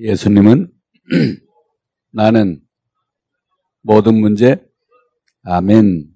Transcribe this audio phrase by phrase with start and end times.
[0.00, 0.72] 예수님은
[2.12, 2.60] 나는
[3.82, 4.64] 모든 문제
[5.42, 6.14] 아멘.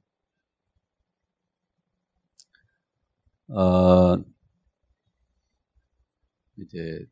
[3.48, 4.16] 어,
[6.58, 7.06] 이제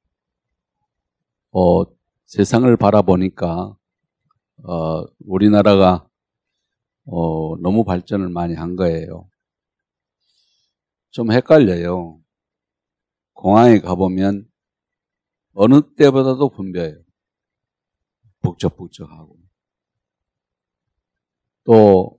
[1.51, 1.85] 어,
[2.27, 3.77] 세상을 바라보니까
[4.63, 6.07] 어, 우리나라가
[7.07, 9.29] 어, 너무 발전을 많이 한 거예요.
[11.11, 12.21] 좀 헷갈려요.
[13.33, 14.50] 공항에 가보면
[15.55, 17.03] 어느 때보다도 분벼요.
[18.43, 19.39] 북적북적하고.
[21.65, 22.19] 또,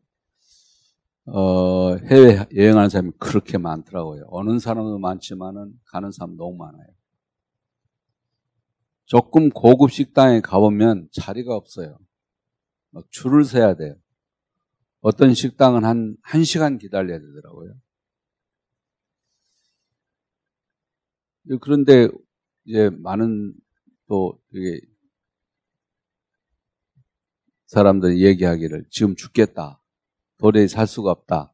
[1.25, 4.25] 어, 해외 여행하는 사람이 그렇게 많더라고요.
[4.27, 6.87] 오는 사람도 많지만은 가는 사람 너무 많아요.
[9.05, 11.97] 조금 고급 식당에 가보면 자리가 없어요.
[12.91, 13.95] 막 줄을 서야 돼요.
[15.01, 17.73] 어떤 식당은 한, 한 시간 기다려야 되더라고요.
[21.59, 22.07] 그런데
[22.65, 23.53] 이제 많은
[24.07, 24.81] 또 이게
[27.67, 29.81] 사람들이 얘기하기를 지금 죽겠다.
[30.37, 31.53] 도저히 살 수가 없다.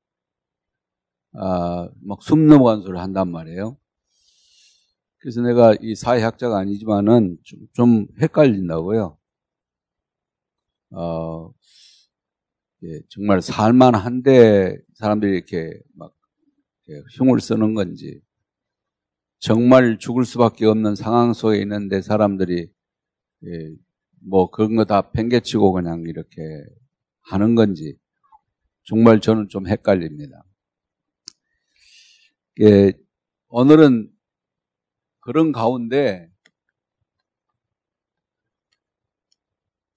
[1.34, 3.78] 아, 막 숨 넘어간 소리를 한단 말이에요.
[5.20, 9.18] 그래서 내가 이 사회학자가 아니지만은 좀, 좀 헷갈린다고요.
[10.92, 11.54] 어,
[12.84, 16.14] 예, 정말 살만한데 사람들이 이렇게 막
[17.18, 18.22] 흉을 쓰는 건지
[19.40, 22.70] 정말 죽을 수밖에 없는 상황 속에 있는데 사람들이
[23.46, 23.76] 예,
[24.22, 26.42] 뭐 그런 거 다 팽개치고 그냥 이렇게
[27.22, 27.98] 하는 건지
[28.84, 30.44] 정말 저는 좀 헷갈립니다.
[32.62, 32.94] 예,
[33.50, 34.12] 오늘은
[35.20, 36.30] 그런 가운데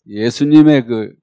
[0.07, 1.15] 예수님의 그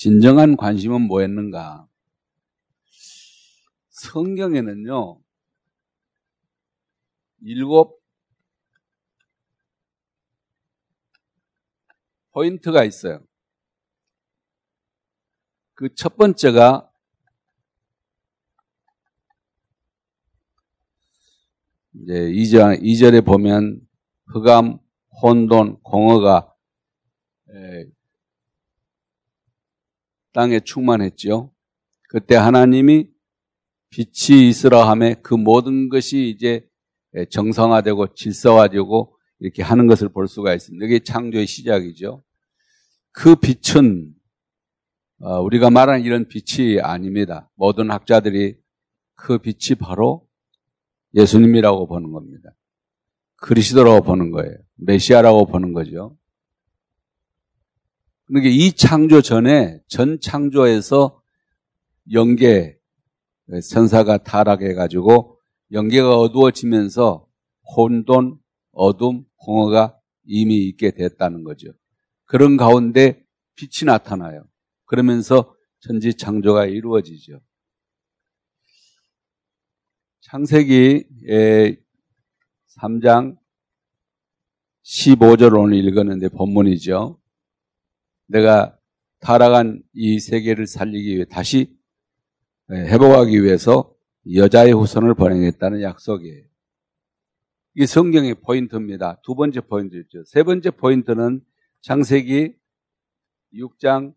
[0.00, 1.86] 진정한 관심은 뭐였는가?
[3.90, 5.20] 성경에는요,
[7.42, 8.00] 일곱
[12.30, 13.22] 포인트가 있어요.
[15.74, 16.90] 그 첫 번째가
[21.92, 23.86] 이제 2절, 2절에 보면
[24.28, 24.78] 흑암,
[25.22, 26.56] 혼돈, 공허가
[30.32, 31.52] 땅에 충만했죠.
[32.08, 33.08] 그때 하나님이
[33.90, 36.68] 빛이 있으라 함에 그 모든 것이 이제
[37.30, 40.86] 정상화되고 질서화되고 이렇게 하는 것을 볼 수가 있습니다.
[40.86, 42.22] 이게 창조의 시작이죠.
[43.12, 44.14] 그 빛은
[45.22, 47.50] 어, 우리가 말하는 이런 빛이 아닙니다.
[47.54, 48.56] 모든 학자들이
[49.14, 50.26] 그 빛이 바로
[51.14, 52.50] 예수님이라고 보는 겁니다.
[53.36, 54.56] 그리스도라고 보는 거예요.
[54.76, 56.16] 메시아라고 보는 거죠.
[58.30, 61.20] 그러니까 이 창조 전에 전 창조에서
[62.12, 62.78] 영계
[63.60, 65.40] 선사가 타락해 가지고
[65.72, 67.26] 영계가 어두워지면서
[67.76, 68.38] 혼돈,
[68.70, 71.72] 어둠, 공허가 이미 있게 됐다는 거죠.
[72.24, 73.20] 그런 가운데
[73.56, 74.44] 빛이 나타나요.
[74.84, 77.40] 그러면서 천지 창조가 이루어지죠.
[80.20, 81.04] 창세기
[82.78, 83.36] 3장
[84.84, 87.19] 15절 오늘 읽었는데 본문이죠.
[88.30, 88.76] 내가
[89.20, 91.76] 타락한 이 세계를 살리기 위해 다시
[92.70, 93.92] 회복하기 위해서
[94.34, 96.44] 여자의 후손을 보내겠다는 약속이에요.
[97.74, 99.20] 이게 성경의 포인트입니다.
[99.22, 100.24] 두 번째 포인트였죠.
[100.26, 101.40] 세 번째 포인트는
[101.82, 102.54] 창세기
[103.54, 104.14] 6장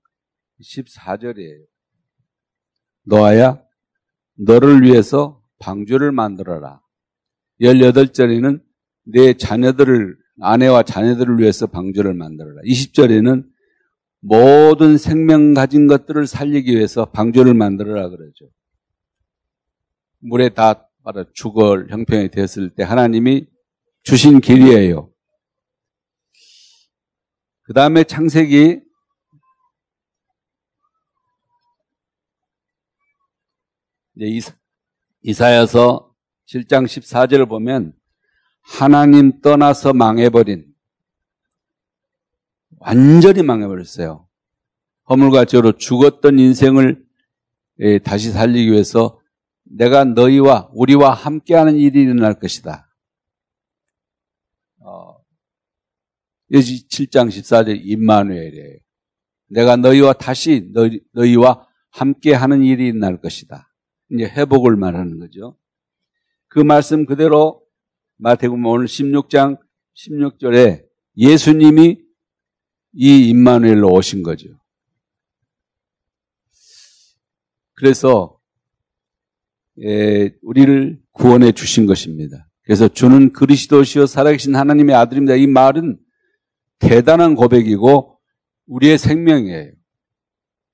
[0.61, 1.65] 14절이에요.
[3.05, 3.61] 노아야,
[4.35, 6.81] 너를 위해서 방주를 만들어라.
[7.61, 8.63] 18절에는
[9.05, 12.61] 내 자녀들을, 아내와 자녀들을 위해서 방주를 만들어라.
[12.63, 13.52] 20절에는
[14.25, 18.49] 모든 생명 가진 것들을 살리기 위해서 방주를 만들어라 그러죠.
[20.19, 23.45] 물에 다 바로 죽을 형편이 되었을 때 하나님이
[24.03, 25.11] 주신 길이에요.
[27.63, 28.81] 그 다음에 창세기
[34.15, 34.51] 이제
[35.21, 36.15] 이사야서
[36.47, 37.93] 7장 14절을 보면
[38.61, 40.72] 하나님 떠나서 망해버린
[42.85, 44.27] 완전히 망해버렸어요.
[45.09, 47.03] 허물과 죄로 죽었던 인생을
[47.79, 49.19] 예, 다시 살리기 위해서
[49.63, 52.89] 내가 너희와 우리와 함께하는 일이 일어날 것이다.
[54.81, 55.15] 어,
[56.51, 58.77] 7장 14절 임마누엘이에요.
[59.47, 63.71] 내가 너희와 다시 너희, 너희와 함께하는 일이 일어날 것이다.
[64.11, 65.57] 이제 회복을 말하는 거죠.
[66.47, 67.63] 그 말씀 그대로
[68.17, 69.57] 마태복음 오늘 16장
[69.95, 70.83] 16절에
[71.17, 72.02] 예수님이
[72.93, 74.49] 이 임마누엘로 오신 거죠.
[77.73, 78.39] 그래서
[80.41, 82.47] 우리를 구원해 주신 것입니다.
[82.63, 85.35] 그래서 주는 그리스도시요 살아계신 하나님의 아들입니다.
[85.35, 85.99] 이 말은
[86.79, 88.19] 대단한 고백이고
[88.67, 89.71] 우리의 생명이에요.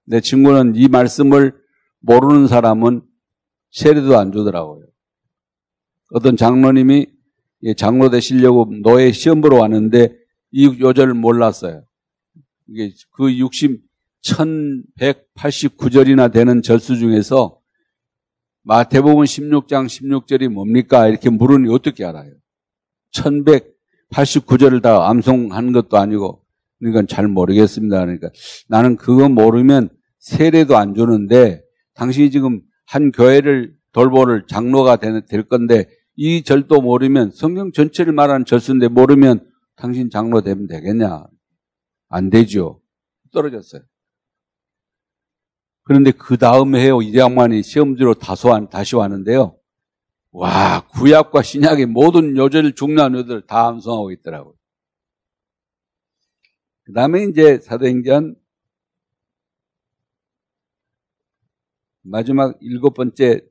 [0.06, 1.56] 내 친구는 이 말씀을
[2.00, 3.02] 모르는 사람은
[3.72, 4.86] 세례도 안 주더라고요.
[6.12, 7.08] 어떤 장로님이
[7.78, 10.16] 장로 되시려고 노예 시험 보러 왔는데
[10.52, 11.86] 이 요절을 몰랐어요.
[12.72, 13.82] 이게 그 60,
[14.24, 17.60] 1189절이나 되는 절수 중에서
[18.64, 21.08] 마태복음 16장 16절이 뭡니까?
[21.08, 22.34] 이렇게 물으니 어떻게 알아요?
[23.14, 26.44] 1189절을 다 암송한 것도 아니고
[26.80, 28.00] 그러니까 잘 모르겠습니다.
[28.00, 28.30] 그러니까
[28.68, 29.90] 나는 그거 모르면
[30.20, 31.62] 세례도 안 주는데
[31.96, 35.86] 당신이 지금 한 교회를 돌보를 장로가 될 건데
[36.16, 41.26] 이 절도 모르면 성경 전체를 말하는 절수인데 모르면 당신 장로 되면 되겠냐?
[42.10, 42.82] 안 되죠.
[43.32, 43.84] 떨어졌어요.
[45.84, 47.02] 그런데 그 다음 해요.
[47.02, 49.58] 이 양반이 시험지로 다소 다시 왔는데요.
[50.32, 54.54] 와, 구약과 신약의 모든 요절 중요한 요들 다 암송하고 있더라고요.
[56.84, 58.36] 그 다음에 이제 사도행전
[62.02, 63.42] 마지막 일곱 번째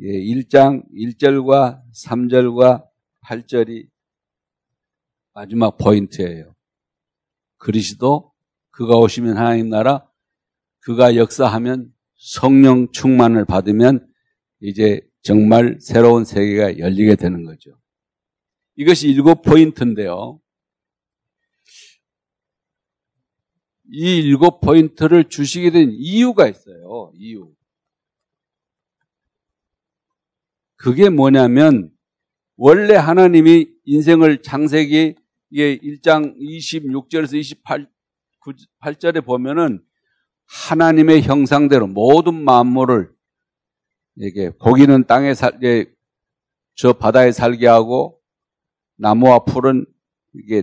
[0.00, 2.84] 1장 예, 1절과 3절과
[3.24, 3.88] 8절이
[5.34, 6.54] 마지막 포인트예요.
[7.62, 8.32] 그리스도
[8.70, 10.04] 그가 오시면 하나님 나라
[10.80, 14.04] 그가 역사하면 성령 충만을 받으면
[14.60, 17.70] 이제 정말 새로운 세계가 열리게 되는 거죠.
[18.74, 20.40] 이것이 일곱 포인트인데요.
[23.92, 27.12] 이 일곱 포인트를 주시게 된 이유가 있어요.
[27.14, 27.54] 이유.
[30.74, 31.92] 그게 뭐냐면
[32.56, 35.21] 원래 하나님이 인생을 창세기
[35.52, 37.88] 1장 26절에서 28,
[38.82, 39.82] 8절에 보면은
[40.46, 43.10] 하나님의 형상대로 모든 만물을
[44.16, 45.92] 이게 고기는 땅에 살게
[46.74, 48.20] 저 바다에 살게 하고
[48.96, 49.86] 나무와 풀은
[50.34, 50.62] 이게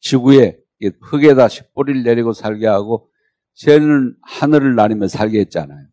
[0.00, 0.58] 지구에
[1.00, 3.10] 흙에다 뿌리를 내리고 살게 하고
[3.54, 5.88] 새는 하늘을 나르며 살게 했잖아요.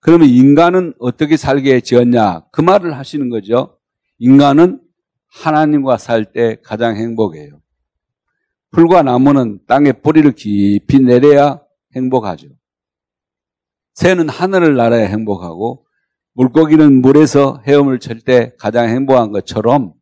[0.00, 2.46] 그러면 인간은 어떻게 살게 지었냐?
[2.50, 3.78] 그 말을 하시는 거죠.
[4.18, 4.81] 인간은
[5.32, 7.60] 하나님과 살 때 가장 행복해요.
[8.70, 11.60] 풀과 나무는 땅에 뿌리를 깊이 내려야
[11.94, 12.48] 행복하죠.
[13.94, 15.86] 새는 하늘을 날아야 행복하고
[16.34, 19.92] 물고기는 물에서 헤엄을 칠 때 가장 행복한 것처럼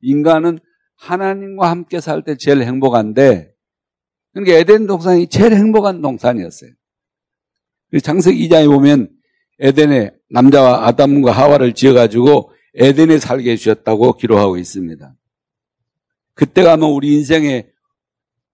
[0.00, 0.58] 인간은
[0.96, 3.52] 하나님과 함께 살 때 제일 행복한데
[4.32, 6.70] 그러니까 에덴 동산이 제일 행복한 동산이었어요.
[8.02, 9.08] 장세기 2장에 보면
[9.58, 15.16] 에덴에 남자와 아담과 하와를 지어가지고 에덴에 살게 해주셨다고 기록하고 있습니다.
[16.34, 17.70] 그때 가면 우리 인생의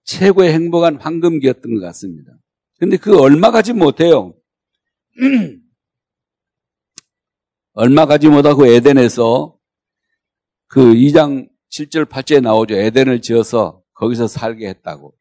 [0.05, 2.33] 최고의 행복한 황금기였던 것 같습니다.
[2.79, 4.35] 근데 그 얼마 가지 못해요.
[7.73, 9.57] 얼마 가지 못하고 에덴에서
[10.69, 12.75] 그 2장 7절 8절에 나오죠.
[12.75, 15.15] 에덴을 지어서 거기서 살게 했다고.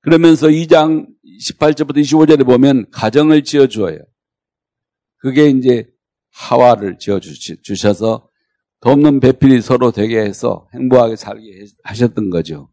[0.00, 1.06] 그러면서 2장
[1.40, 3.98] 18절부터 25절에 보면 가정을 지어 주어요.
[5.18, 5.88] 그게 이제
[6.38, 8.30] 하와를 지어 주셔서
[8.80, 12.72] 돕는 배필이 서로 되게 해서 행복하게 살게 하셨던 거죠.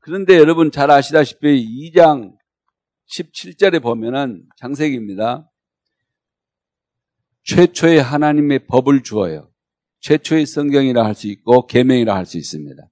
[0.00, 2.34] 그런데 여러분 잘 아시다시피 2장
[3.16, 5.50] 17절에 보면은 장색입니다.
[7.44, 9.50] 최초의 하나님의 법을 주어요.
[10.00, 12.82] 최초의 성경이라 할 수 있고 계명이라 할 수 있습니다.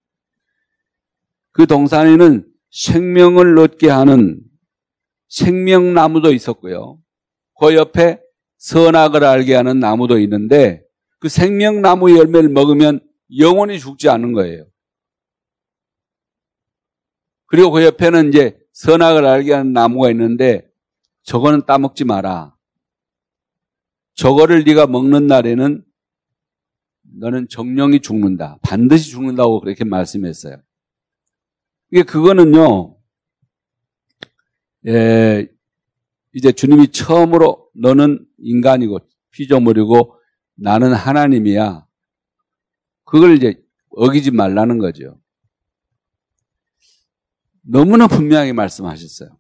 [1.53, 4.41] 그 동산에는 생명을 얻게 하는
[5.29, 6.99] 생명나무도 있었고요.
[7.61, 8.21] 그 옆에
[8.61, 10.85] 선악을 알게 하는 나무도 있는데
[11.19, 13.00] 그 생명나무 열매를 먹으면
[13.38, 14.67] 영원히 죽지 않는 거예요.
[17.47, 20.71] 그리고 그 옆에는 이제 선악을 알게 하는 나무가 있는데
[21.23, 22.55] 저거는 따먹지 마라.
[24.14, 25.83] 저거를 네가 먹는 날에는
[27.19, 28.59] 너는 정령이 죽는다.
[28.62, 30.61] 반드시 죽는다고 그렇게 말씀했어요.
[31.90, 32.97] 이게 그거는요.
[34.87, 35.49] 예,
[36.35, 38.99] 이제 주님이 처음으로 너는 인간이고
[39.31, 40.17] 피조물이고
[40.57, 41.87] 나는 하나님이야.
[43.05, 45.19] 그걸 이제 어기지 말라는 거죠.
[47.63, 49.39] 너무나 분명하게 말씀하셨어요.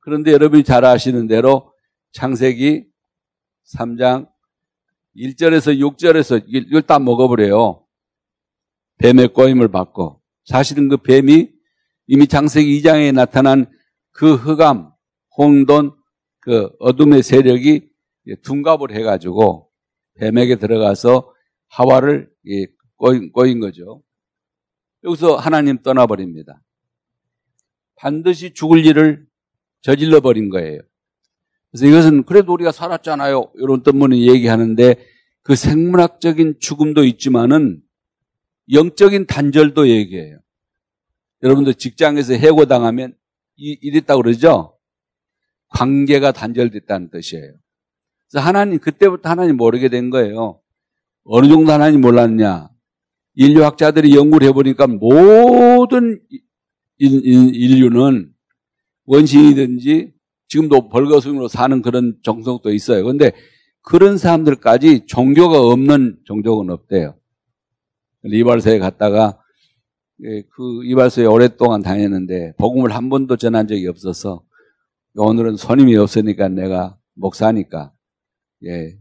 [0.00, 1.72] 그런데 여러분이 잘 아시는 대로
[2.12, 2.86] 창세기
[3.74, 4.28] 3장
[5.16, 7.84] 1절에서 6절에서 이걸 다 먹어버려요.
[8.98, 10.22] 뱀의 꼬임을 받고.
[10.44, 11.50] 사실은 그 뱀이
[12.06, 13.66] 이미 창세기 2장에 나타난
[14.12, 14.92] 그 흑암,
[15.36, 15.95] 홍돈,
[16.46, 17.88] 그 어둠의 세력이
[18.42, 19.68] 둔갑을 해가지고
[20.14, 21.34] 뱀에게 들어가서
[21.66, 22.30] 하와를
[22.94, 24.04] 꼬인, 꼬인 거죠.
[25.02, 26.62] 여기서 하나님 떠나버립니다.
[27.96, 29.26] 반드시 죽을 일을
[29.82, 30.82] 저질러 버린 거예요.
[31.72, 33.50] 그래서 이것은 그래도 우리가 살았잖아요.
[33.56, 35.04] 이런 때문에 얘기하는데
[35.42, 37.82] 그 생물학적인 죽음도 있지만은
[38.72, 40.38] 영적인 단절도 얘기해요.
[41.42, 43.16] 여러분들 직장에서 해고당하면
[43.56, 44.75] 이랬다고 그러죠?
[45.68, 47.52] 관계가 단절됐다는 뜻이에요.
[48.28, 50.60] 그래서 하나님, 그때부터 하나님 모르게 된 거예요.
[51.24, 52.70] 어느 정도 하나님 몰랐냐?
[53.34, 56.20] 인류학자들이 연구를 해보니까 모든
[56.98, 58.32] 인류는
[59.04, 60.12] 원신이든지
[60.48, 63.02] 지금도 벌거숭이로 사는 그런 정성도 있어요.
[63.02, 63.32] 그런데
[63.82, 67.16] 그런 사람들까지 종교가 없는 종족은 없대요.
[68.24, 69.38] 이발소에 갔다가
[70.24, 74.42] 예, 그 이발소에 오랫동안 다녔는데 복음을 한 번도 전한 적이 없어서
[75.24, 77.92] 오늘은 손님이 없으니까 내가 목사니까
[78.64, 78.98] 예,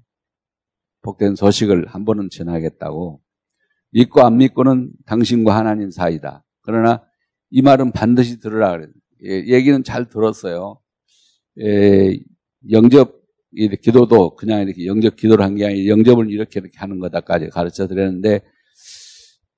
[1.02, 3.22] 복된 소식을 한 번은 전하겠다고
[3.92, 6.44] 믿고 안 믿고는 당신과 하나님 사이다.
[6.62, 7.04] 그러나
[7.50, 8.90] 이 말은 반드시 들으라 그래요.
[9.26, 10.80] 예, 얘기는 잘 들었어요.
[11.62, 12.18] 예,
[12.72, 13.24] 영접
[13.82, 18.42] 기도도 그냥 이렇게 영접 기도를 한 게 아니라 영접을 이렇게 이렇게 하는 거다까지 가르쳐 드렸는데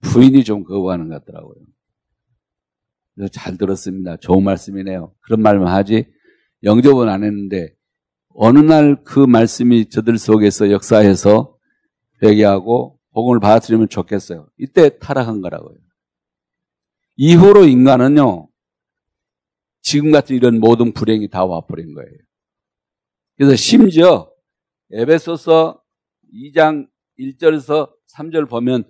[0.02, 1.56] 부인이 좀 거부하는 것 같더라고요.
[3.16, 4.18] 그래서 잘 들었습니다.
[4.18, 5.14] 좋은 말씀이네요.
[5.22, 6.06] 그런 말만 하지
[6.68, 7.74] 영접은 안 했는데
[8.30, 11.58] 어느 날 그 말씀이 저들 속에서 역사해서
[12.22, 14.48] 회개하고 복음을 받아들이면 좋겠어요.
[14.58, 15.78] 이때 타락한 거라고요.
[17.16, 18.48] 이후로 인간은요,
[19.82, 22.12] 지금 같은 이런 모든 불행이 다 와버린 거예요.
[23.38, 24.32] 그래서 심지어
[24.92, 25.82] 에베소서
[26.34, 28.84] 2장 1절에서 3절 보면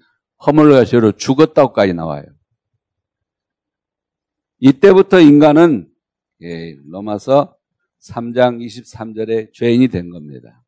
[0.45, 2.25] 허물과 죄로 죽었다고까지 나와요.
[4.59, 5.89] 이때부터 인간은
[6.41, 7.56] 예, 로마서
[8.07, 10.63] 3장 23절에 죄인이 된 겁니다.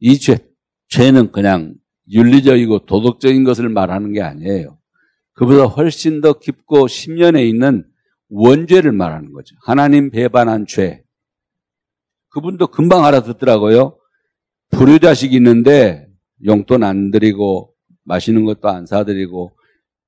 [0.00, 0.38] 이 죄,
[0.88, 1.74] 죄는 그냥
[2.10, 4.78] 윤리적이고 도덕적인 것을 말하는 게 아니에요.
[5.32, 7.84] 그보다 훨씬 더 깊고 심연에 있는
[8.28, 9.56] 원죄를 말하는 거죠.
[9.62, 11.02] 하나님 배반한 죄.
[12.30, 13.98] 그분도 금방 알아듣더라고요.
[14.70, 16.08] 불효자식이 있는데
[16.44, 17.74] 용돈 안 드리고
[18.04, 19.56] 맛있는 것도 안 사드리고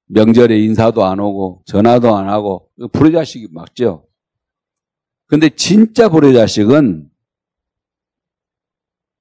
[0.09, 4.06] 명절에 인사도 안 오고 전화도 안 하고 불효자식이 맞죠.
[5.26, 7.11] 근데 진짜 불효자식은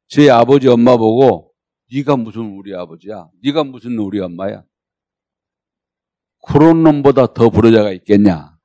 [0.07, 1.51] 제 아버지 엄마 보고
[1.91, 3.29] 네가 무슨 우리 아버지야?
[3.43, 4.63] 네가 무슨 우리 엄마야?
[6.47, 8.55] 그런 놈보다 더 불효자가 있겠냐?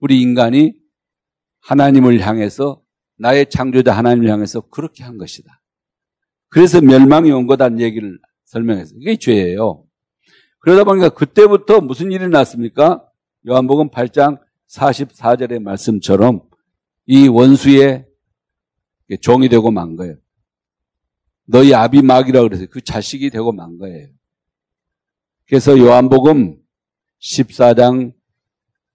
[0.00, 0.74] 우리 인간이
[1.60, 2.82] 하나님을 향해서
[3.18, 5.62] 나의 창조자 하나님을 향해서 그렇게 한 것이다.
[6.48, 8.98] 그래서 멸망이 온 거다는 얘기를 설명했어요.
[9.00, 9.84] 이게 죄예요.
[10.58, 13.08] 그러다 보니까 그때부터 무슨 일이 났습니까?
[13.48, 16.42] 요한복음 8장 44절의 말씀처럼
[17.06, 18.06] 이 원수의
[19.20, 20.16] 종이 되고 만 거예요.
[21.44, 24.08] 너희 아비막이라고 그래서 그 자식이 되고 만 거예요.
[25.46, 26.58] 그래서 요한복음
[27.20, 28.12] 14장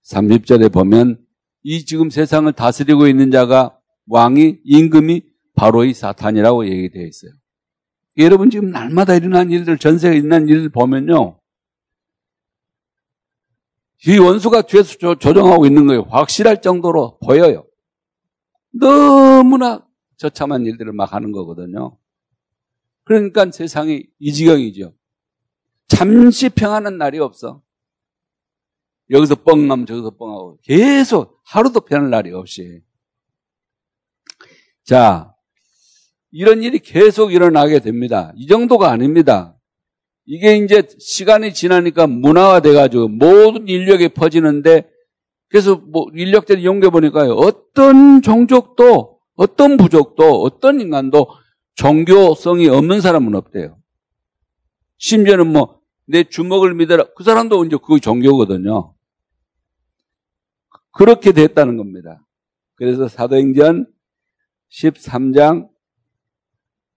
[0.03, 1.25] 30절에 보면
[1.63, 5.23] 이 지금 세상을 다스리고 있는 자가 왕이 임금이
[5.55, 7.31] 바로 이 사탄이라고 얘기되어 있어요.
[8.17, 11.40] 여러분 지금 날마다 일어난 일들, 전세가 일어난 일들 보면요.
[14.07, 16.03] 이 원수가 뒤에서 조정하고 있는 거예요.
[16.09, 17.65] 확실할 정도로 보여요.
[18.71, 19.85] 너무나
[20.17, 21.97] 저참한 일들을 막 하는 거거든요.
[23.03, 24.93] 그러니까 세상이 이 지경이죠.
[25.87, 27.61] 잠시 평안한 날이 없어.
[29.09, 32.81] 여기서 뻥하면 저기서 뻥하고 계속 하루도 편할 날이 없이.
[34.83, 35.35] 자,
[36.31, 38.31] 이런 일이 계속 일어나게 됩니다.
[38.35, 39.57] 이 정도가 아닙니다.
[40.31, 44.89] 이게 이제 시간이 지나니까 문화화돼가지고 모든 인력에 퍼지는데
[45.49, 47.33] 그래서 뭐 인력들이 연구해보니까요.
[47.33, 51.27] 어떤 종족도, 어떤 부족도, 어떤 인간도
[51.75, 53.77] 종교성이 없는 사람은 없대요.
[54.97, 57.05] 심지어는 뭐 내 주먹을 믿어라.
[57.15, 58.93] 그 사람도 이제 그거 종교거든요.
[60.91, 62.25] 그렇게 됐다는 겁니다.
[62.75, 63.87] 그래서 사도행전
[64.69, 65.69] 13장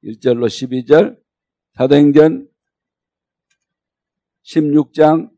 [0.02, 1.16] 1절로 12절,
[1.76, 2.48] 사도행전
[4.44, 5.30] 16장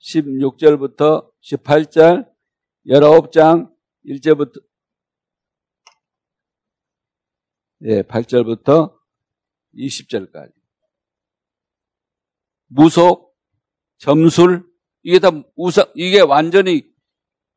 [0.00, 2.30] 16절부터 18절,
[2.86, 3.70] 19장
[4.06, 4.62] 1절부터
[7.82, 8.94] 예, 8절부터
[9.74, 10.52] 20절까지.
[12.66, 13.34] 무속,
[13.98, 14.68] 점술,
[15.02, 16.90] 이게 다 우상, 이게 완전히,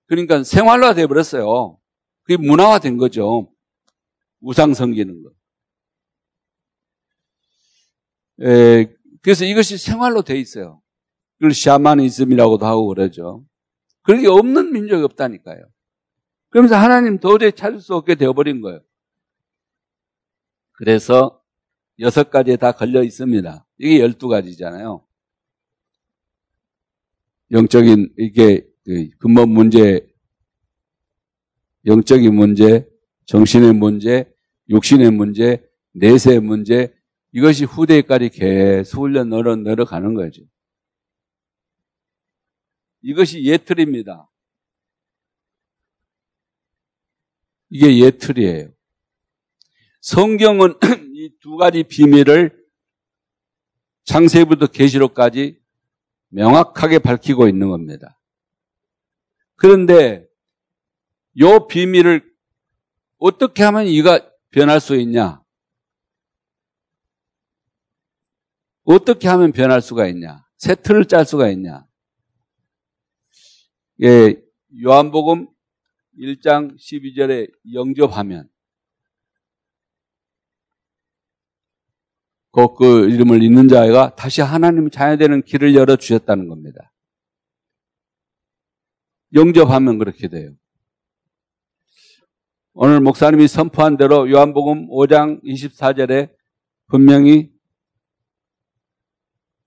[0.05, 1.79] 그러니까 생활화 되어버렸어요.
[2.23, 3.53] 그게 문화화 된 거죠.
[4.39, 5.31] 우상 섬기는 거.
[8.41, 10.81] 에, 그래서 이것이 생활로 돼 있어요.
[11.37, 13.45] 그걸 샤마니즘이라고도 하고 그러죠.
[14.03, 15.65] 그런 게 없는 민족이 없다니까요.
[16.49, 18.81] 그러면서 하나님 도저히 찾을 수 없게 되어버린 거예요.
[20.73, 21.41] 그래서
[21.99, 23.65] 여섯 가지에 다 걸려 있습니다.
[23.79, 25.05] 이게 열두 가지잖아요.
[27.51, 30.05] 영적인, 이게 그 근본 문제,
[31.85, 32.87] 영적인 문제,
[33.25, 34.31] 정신의 문제,
[34.69, 35.63] 육신의 문제,
[35.93, 36.93] 내세의 문제,
[37.33, 40.43] 이것이 후대까지 계속 훈련 늘어, 늘어가는 거죠.
[43.01, 44.29] 이것이 예틀입니다.
[47.69, 48.71] 이게 예틀이에요.
[50.01, 50.75] 성경은
[51.13, 52.57] 이 두 가지 비밀을
[54.05, 55.59] 창세부터 계시록까지
[56.29, 58.17] 명확하게 밝히고 있는 겁니다.
[59.55, 60.25] 그런데
[61.35, 62.23] 이 비밀을
[63.17, 65.42] 어떻게 하면 이가 변할 수 있냐?
[68.83, 70.45] 어떻게 하면 변할 수가 있냐?
[70.57, 71.85] 새 틀을 짤 수가 있냐?
[74.01, 74.35] 예,
[74.83, 75.47] 요한복음
[76.19, 78.49] 1장 12절에 영접하면
[82.51, 86.93] 그, 그 이름을 잊는 자가 다시 하나님 자녀 되는 길을 열어 주셨다는 겁니다.
[89.33, 90.53] 영접하면 그렇게 돼요.
[92.73, 96.31] 오늘 목사님이 선포한 대로 요한복음 5장 24절에
[96.87, 97.52] 분명히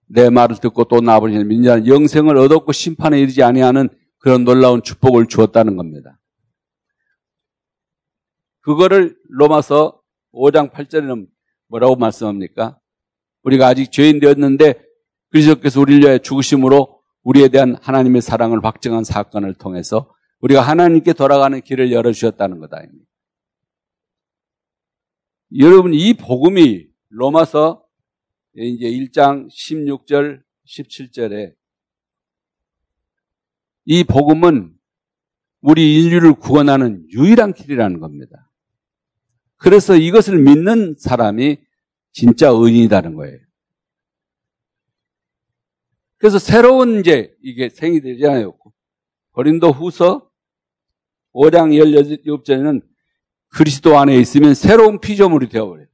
[0.06, 6.18] 내 말을 듣고 또 나아버리는 영생을 얻었고 심판에 이르지 아니하는 그런 놀라운 축복을 주었다는 겁니다.
[8.60, 10.00] 그거를 로마서
[10.32, 11.26] 5장 8절에는
[11.68, 12.78] 뭐라고 말씀합니까?
[13.42, 14.82] 우리가 아직 죄인 되었는데
[15.30, 21.92] 그리스도께서 우리를 위하여 죽으심으로 우리에 대한 하나님의 사랑을 확증한 사건을 통해서 우리가 하나님께 돌아가는 길을
[21.92, 22.82] 열어주셨다는 거다.
[25.58, 27.85] 여러분, 이 복음이 로마서
[28.64, 31.54] 이제 1장 16절, 17절에
[33.84, 34.74] 이 복음은
[35.60, 38.50] 우리 인류를 구원하는 유일한 길이라는 겁니다.
[39.56, 41.58] 그래서 이것을 믿는 사람이
[42.12, 43.38] 진짜 의인이라는 거예요.
[46.18, 48.56] 그래서 새로운 이제 이게 생이 되잖아요.
[49.32, 50.30] 고린도 후서
[51.34, 51.76] 5장
[52.24, 52.82] 17절에는
[53.48, 55.86] 그리스도 안에 있으면 새로운 피조물이 되어버려요.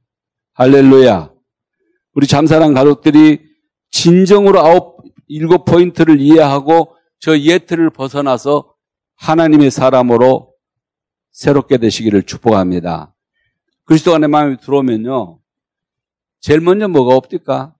[0.53, 1.32] 할렐루야.
[2.13, 3.41] 우리 잠사랑 가족들이
[3.91, 4.97] 진정으로 아홉,
[5.27, 8.73] 일곱 포인트를 이해하고 저 예틀을 벗어나서
[9.15, 10.53] 하나님의 사람으로
[11.31, 13.15] 새롭게 되시기를 축복합니다.
[13.85, 15.39] 그리스도가 내 마음에 들어오면요.
[16.39, 17.75] 제일 먼저 뭐가 없을까?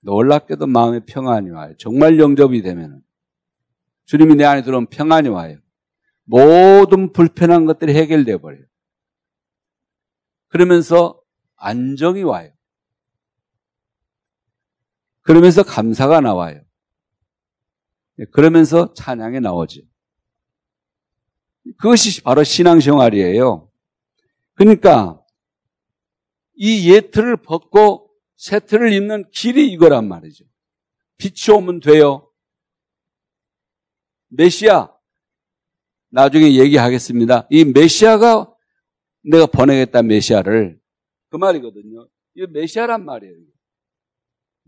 [0.00, 1.74] 놀랍게도 마음에 평안이 와요.
[1.78, 3.02] 정말 영접이 되면
[4.06, 5.58] 주님이 내 안에 들어오면 평안이 와요.
[6.24, 8.64] 모든 불편한 것들이 해결되어 버려요.
[10.48, 11.20] 그러면서
[11.56, 12.50] 안정이 와요.
[15.28, 16.58] 그러면서 감사가 나와요.
[18.16, 19.82] 네, 그러면서 찬양이 나오죠.
[21.76, 23.70] 그것이 바로 신앙생활이에요.
[24.54, 25.22] 그러니까
[26.54, 30.46] 이 예틀을 벗고 새 틀을 입는 길이 이거란 말이죠.
[31.18, 32.32] 빛이 오면 돼요.
[34.28, 34.90] 메시아
[36.08, 37.48] 나중에 얘기하겠습니다.
[37.50, 38.50] 이 메시아가
[39.24, 40.80] 내가 보내겠다 메시아를
[41.28, 42.08] 그 말이거든요.
[42.34, 43.57] 이 메시아란 말이에요.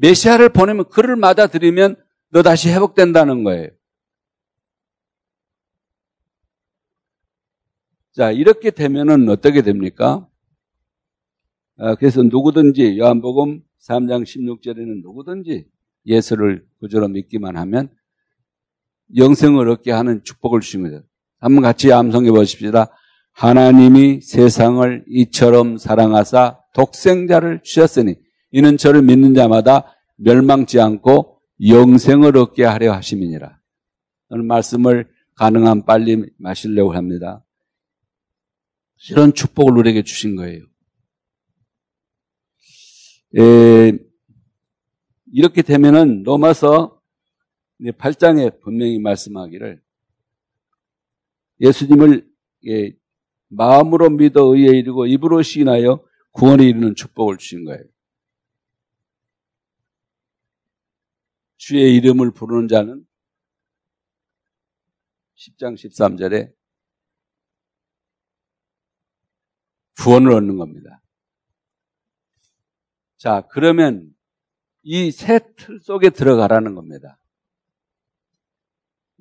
[0.00, 1.96] 메시아를 보내면 그를 맞아들이면
[2.30, 3.68] 너 다시 회복된다는 거예요.
[8.12, 10.26] 자, 이렇게 되면은 어떻게 됩니까?
[11.76, 15.66] 아, 그래서 누구든지 요한복음 3장 16절에는 누구든지
[16.06, 17.90] 예수를 구주로 믿기만 하면
[19.16, 21.02] 영생을 얻게 하는 축복을 주십니다.
[21.38, 22.88] 한번 같이 암송해 보십시다.
[23.32, 28.16] 하나님이 세상을 이처럼 사랑하사 독생자를 주셨으니
[28.52, 33.58] 이는 저를 믿는 자마다 멸망치 않고 영생을 얻게 하려 하심이니라.
[34.30, 37.44] 오늘 말씀을 가능한 빨리 마시려고 합니다.
[39.10, 40.64] 이런 축복을 우리에게 주신 거예요.
[43.38, 43.98] 에,
[45.32, 47.00] 이렇게 되면은 로마서
[47.80, 49.80] 8장에 분명히 말씀하기를
[51.60, 52.28] 예수님을
[52.66, 52.92] 예,
[53.48, 57.82] 마음으로 믿어 의에 이르고 입으로 시인하여 구원에 이르는 축복을 주신 거예요.
[61.60, 63.06] 주의 이름을 부르는 자는
[65.36, 66.54] 10장 13절에
[69.98, 71.02] 구원을 얻는 겁니다.
[73.18, 74.14] 자, 그러면
[74.82, 77.18] 이 새 틀 속에 들어가라는 겁니다.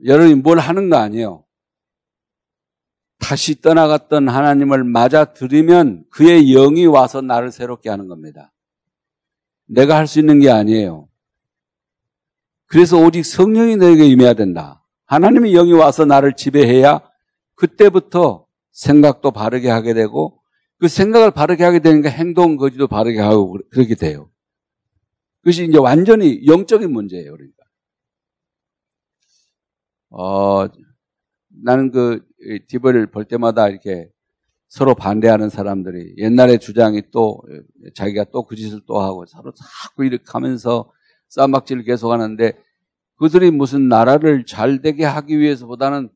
[0.06, 1.46] 여러분이 뭘 하는 거 아니에요.
[3.18, 8.54] 다시 떠나갔던 하나님을 맞아 들이면 그의 영이 와서 나를 새롭게 하는 겁니다.
[9.66, 11.09] 내가 할 수 있는 게 아니에요.
[12.70, 14.86] 그래서 오직 성령이 너에게 임해야 된다.
[15.06, 17.02] 하나님의 영이 와서 나를 지배해야
[17.56, 20.42] 그때부터 생각도 바르게 하게 되고
[20.78, 24.30] 그 생각을 바르게 하게 되니까 행동 거지도 바르게 하고 그렇게 돼요.
[25.42, 27.64] 그것이 이제 완전히 영적인 문제예요, 그러니까.
[30.12, 30.68] 어,
[31.64, 32.24] 나는 그
[32.68, 34.10] 디버를 볼 때마다 이렇게
[34.68, 37.42] 서로 반대하는 사람들이 옛날에 주장이 또
[37.96, 40.92] 자기가 또 그 짓을 또 하고 서로 자꾸 이렇게 하면서
[41.30, 42.54] 쌈박질을 계속 하는데
[43.16, 46.10] 그들이 무슨 나라를 잘 되게 하기 위해서보다는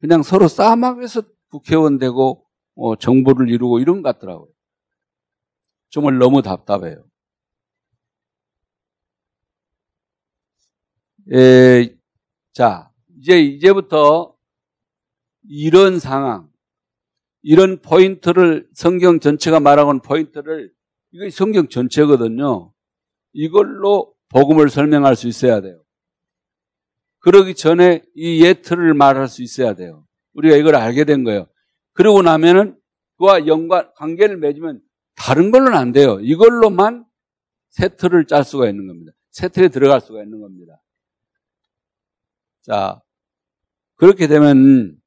[0.00, 4.48] 그냥 서로 싸움하면서 국회의원 되고 어, 정부를 이루고 이런 것 같더라고요.
[5.90, 7.04] 정말 너무 답답해요.
[11.32, 11.96] 에,
[12.52, 14.36] 자, 이제, 이제부터
[15.48, 16.50] 이런 상황,
[17.42, 20.72] 이런 포인트를 성경 전체가 말하고 있는 포인트를
[21.12, 22.72] 이거 성경 전체거든요.
[23.32, 25.82] 이걸로 복음을 설명할 수 있어야 돼요.
[27.20, 30.06] 그러기 전에 이 예틀을 말할 수 있어야 돼요.
[30.34, 31.48] 우리가 이걸 알게 된 거예요.
[31.92, 32.78] 그러고 나면은
[33.18, 34.80] 그와 연관, 관계를 맺으면
[35.14, 36.20] 다른 걸로는 안 돼요.
[36.20, 37.06] 이걸로만
[37.70, 39.12] 세트를 짤 수가 있는 겁니다.
[39.30, 40.82] 세트에 들어갈 수가 있는 겁니다.
[42.62, 43.02] 자,
[43.96, 45.00] 그렇게 되면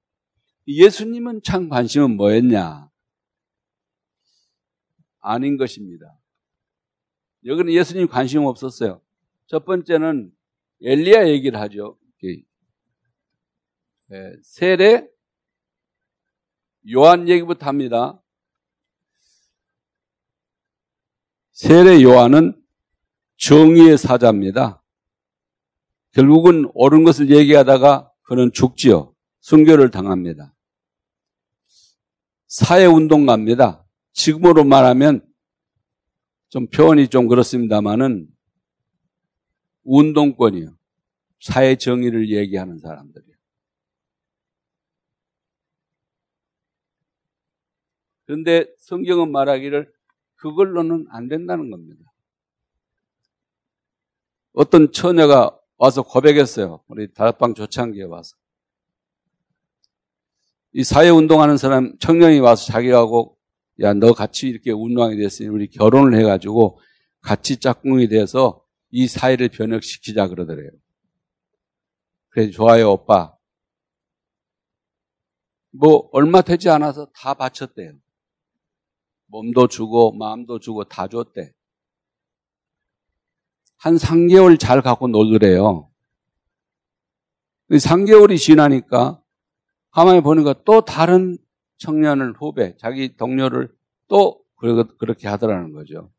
[0.68, 2.90] 예수님은 참 관심은 뭐였냐?
[5.20, 6.20] 아닌 것입니다.
[7.46, 9.02] 여기는 예수님 관심 없었어요.
[9.50, 10.32] 첫 번째는
[10.82, 11.98] 엘리야 얘기를 하죠.
[14.12, 15.08] 예, 세례
[16.92, 18.22] 요한 얘기부터 합니다.
[21.52, 22.60] 세례 요한은
[23.38, 24.84] 정의의 사자입니다.
[26.12, 29.16] 결국은 옳은 것을 얘기하다가 그는 죽지요.
[29.42, 30.56] 순교를 당합니다.
[32.48, 33.86] 사회운동가입니다.
[34.14, 35.28] 지금으로 말하면
[36.50, 38.28] 좀 표현이 좀 그렇습니다만은
[39.84, 40.76] 운동권이요.
[41.40, 43.36] 사회 정의를 얘기하는 사람들이요.
[48.26, 49.92] 그런데 성경은 말하기를
[50.36, 52.14] 그걸로는 안 된다는 겁니다.
[54.54, 56.84] 어떤 처녀가 와서 고백했어요.
[56.88, 58.36] 우리 다락방 조창기에 와서.
[60.74, 63.38] 이 사회 운동하는 사람, 청년이 와서 자기하고,
[63.82, 66.80] 야, 너 같이 이렇게 운동하게 됐으니 우리 결혼을 해가지고
[67.22, 70.72] 같이 짝꿍이 돼서 이 사회를 변혁시키자 그러더래요.
[72.30, 73.36] 그래, 좋아요, 오빠.
[75.72, 77.94] 뭐, 얼마 되지 않아서 다 바쳤대요.
[79.28, 81.54] 몸도 주고, 마음도 주고, 다 줬대.
[83.78, 85.90] 한 3개월 잘 갖고 놀더래요.
[87.70, 89.22] 3개월이 지나니까
[89.92, 91.38] 가만히 보니까 또 다른
[91.78, 93.74] 청년을 후배, 자기 동료를
[94.08, 94.44] 또
[94.98, 96.12] 그렇게 하더라는 거죠.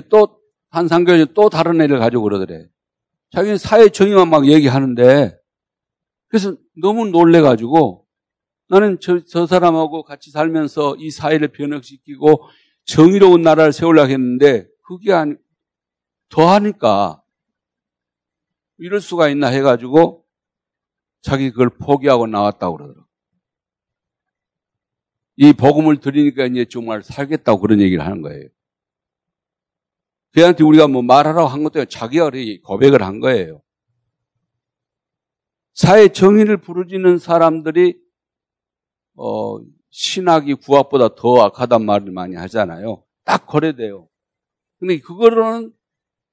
[0.00, 2.66] 또한 3개월 또 다른 애를 가지고 그러더래.
[3.30, 5.38] 자기는 사회 정의만 막 얘기하는데
[6.28, 8.06] 그래서 너무 놀래가지고
[8.68, 12.42] 나는 저, 저 사람하고 같이 살면서 이 사회를 변혁시키고
[12.84, 15.34] 정의로운 나라를 세우려고 했는데 그게 아니,
[16.28, 17.22] 더 하니까
[18.78, 20.24] 이럴 수가 있나 해가지고
[21.20, 23.06] 자기 그걸 포기하고 나왔다고 그러더라고.
[25.36, 28.48] 이 복음을 드리니까 이제 정말 살겠다고 그런 얘기를 하는 거예요.
[30.32, 32.30] 걔한테 우리가 뭐 말하라고 한 것도 아니고 자기가
[32.64, 33.62] 고백을 한 거예요.
[35.74, 37.98] 사회 정의를 부르짖는 사람들이
[39.14, 39.58] 어,
[39.90, 43.04] 신학이 구학보다 더 악하단 말을 많이 하잖아요.
[43.24, 44.08] 딱 거래돼요.
[44.78, 45.72] 근데 그거로는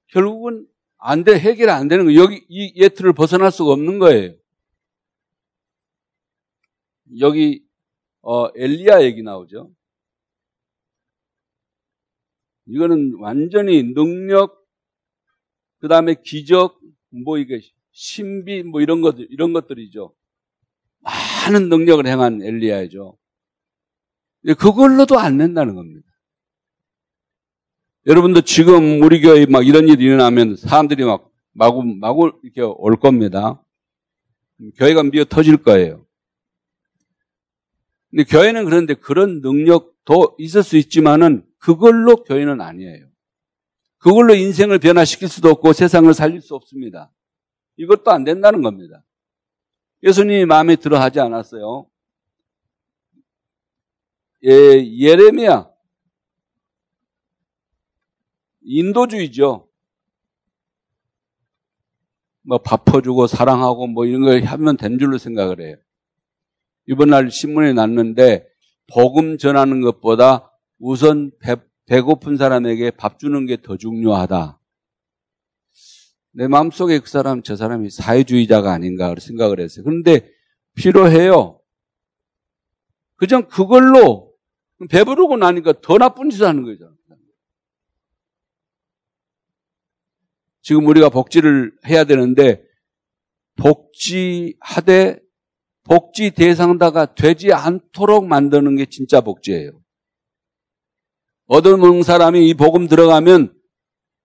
[0.07, 0.65] 결국은
[0.97, 2.21] 안 돼, 해결 안 되는 거예요.
[2.21, 4.33] 여기 이 예틀을 벗어날 수가 없는 거예요.
[7.19, 7.63] 여기
[8.21, 9.71] 어, 엘리야 얘기 나오죠.
[12.69, 14.65] 이거는 완전히 능력,
[15.79, 16.79] 그 다음에 기적,
[17.09, 20.13] 뭐 이게 신비, 뭐 이런 것들, 이런 것들이죠.
[21.01, 23.17] 많은 능력을 행한 엘리야죠.
[24.57, 26.07] 그걸로도 안 된다는 겁니다.
[28.05, 33.61] 여러분도 지금 우리 교회 막 이런 일이 일어나면 사람들이 막 마구, 마구 이렇게 올 겁니다.
[34.77, 36.05] 교회가 미어 터질 거예요.
[38.09, 43.07] 근데 교회는 그런데 그런 능력도 있을 수 있지만은 그걸로 교회는 아니에요.
[43.97, 47.11] 그걸로 인생을 변화시킬 수도 없고 세상을 살릴 수 없습니다.
[47.77, 49.03] 이것도 안 된다는 겁니다.
[50.03, 51.89] 예수님이 마음에 들어 하지 않았어요.
[54.45, 55.69] 예, 예레미야
[58.61, 59.69] 인도주의죠.
[62.43, 65.75] 뭐 밥 퍼주고 사랑하고 뭐 이런 걸 하면 된 줄로 생각을 해요.
[66.87, 68.47] 이번 날 신문에 났는데
[68.91, 70.48] 복음 전하는 것보다
[70.79, 74.59] 우선 배, 배고픈 사람에게 밥 주는 게 더 중요하다.
[76.31, 79.83] 내 마음속에 그 사람, 저 사람이 사회주의자가 아닌가 생각을 했어요.
[79.83, 80.31] 그런데
[80.75, 81.59] 필요해요.
[83.15, 84.33] 그냥 그걸로
[84.89, 86.95] 배부르고 나니까 더 나쁜 짓을 하는 거죠.
[90.61, 92.63] 지금 우리가 복지를 해야 되는데
[93.55, 95.19] 복지하되
[95.83, 99.81] 복지 대상자가 되지 않도록 만드는 게 진짜 복지예요.
[101.49, 103.55] 얻어먹는 사람이 이 복음 들어가면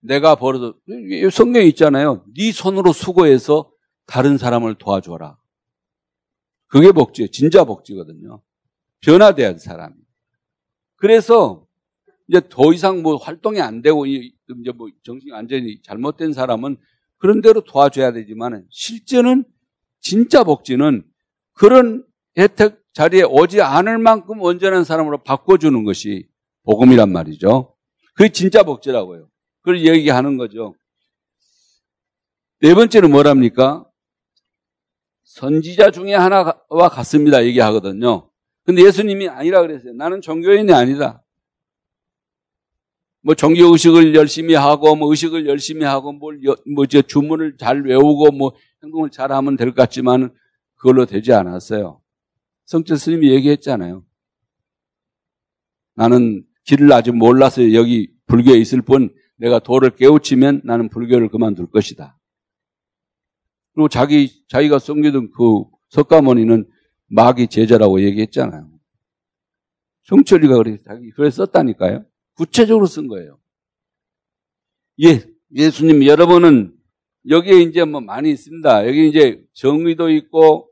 [0.01, 0.75] 내가 벌어서
[1.31, 2.23] 성경에 있잖아요.
[2.37, 3.71] 네 손으로 수고해서
[4.05, 5.35] 다른 사람을 도와줘라.
[6.67, 7.31] 그게 복지예요.
[7.31, 8.43] 진짜 복지거든요.
[9.01, 9.95] 변화돼야 돼 사람이.
[10.97, 11.65] 그래서
[12.27, 14.31] 이제 더 이상 뭐 활동이 안 되고 이제
[14.75, 16.77] 뭐 정신 완전히 잘못된 사람은
[17.17, 19.45] 그런 대로 도와줘야 되지만 실제는
[19.99, 21.03] 진짜 복지는
[21.53, 22.05] 그런
[22.37, 26.27] 혜택 자리에 오지 않을 만큼 온전한 사람으로 바꿔주는 것이
[26.65, 27.75] 복음이란 말이죠.
[28.15, 29.29] 그게 진짜 복지라고요.
[29.61, 30.75] 그걸 얘기하는 거죠.
[32.61, 33.85] 네 번째는 뭐랍니까?
[35.23, 37.43] 선지자 중에 하나와 같습니다.
[37.45, 38.29] 얘기하거든요.
[38.63, 39.93] 근데 예수님이 아니라 그랬어요.
[39.93, 41.23] 나는 종교인이 아니다.
[43.21, 49.09] 뭐 종교 의식을 열심히 하고 뭐 의식을 열심히 하고 뭘뭐저 주문을 잘 외우고 뭐 행동을
[49.09, 50.33] 잘 하면 될 것 같지만
[50.75, 52.01] 그걸로 되지 않았어요.
[52.65, 54.03] 성철 스님이 얘기했잖아요.
[55.95, 62.17] 나는 길을 아직 몰라서 여기 불교에 있을 뿐 내가 도를 깨우치면 나는 불교를 그만둘 것이다.
[63.73, 66.69] 그리고 자기 자기가 섬기던 그 석가모니는
[67.07, 68.69] 마귀 제자라고 얘기했잖아요.
[70.03, 72.05] 성철이가 그래 자기 그래 썼다니까요.
[72.35, 73.39] 구체적으로 쓴 거예요.
[75.03, 75.23] 예,
[75.53, 76.73] 예수님 여러분은
[77.27, 78.87] 여기에 이제 뭐 많이 있습니다.
[78.87, 80.69] 여기 이제 정의도 있고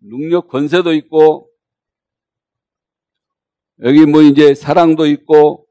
[0.00, 1.47] 능력 권세도 있고
[3.82, 5.68] 여기 뭐 이제 사랑도 있고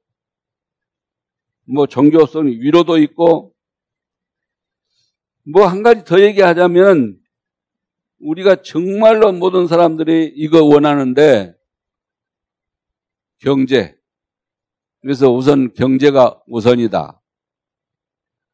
[1.66, 3.54] 뭐 종교성 위로도 있고
[5.44, 7.20] 뭐 한 가지 더 얘기하자면
[8.20, 11.56] 우리가 정말로 모든 사람들이 이거 원하는데
[13.40, 13.98] 경제.
[15.02, 17.22] 그래서 우선 경제가 우선이다.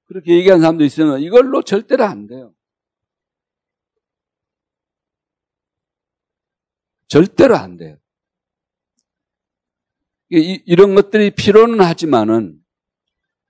[0.06, 2.54] 그렇게 얘기한 사람도 있으면 이걸로 절대로 안 돼요.
[7.08, 7.98] 절대로 안 돼요.
[10.39, 12.60] 이런 것들이 필요는 하지만은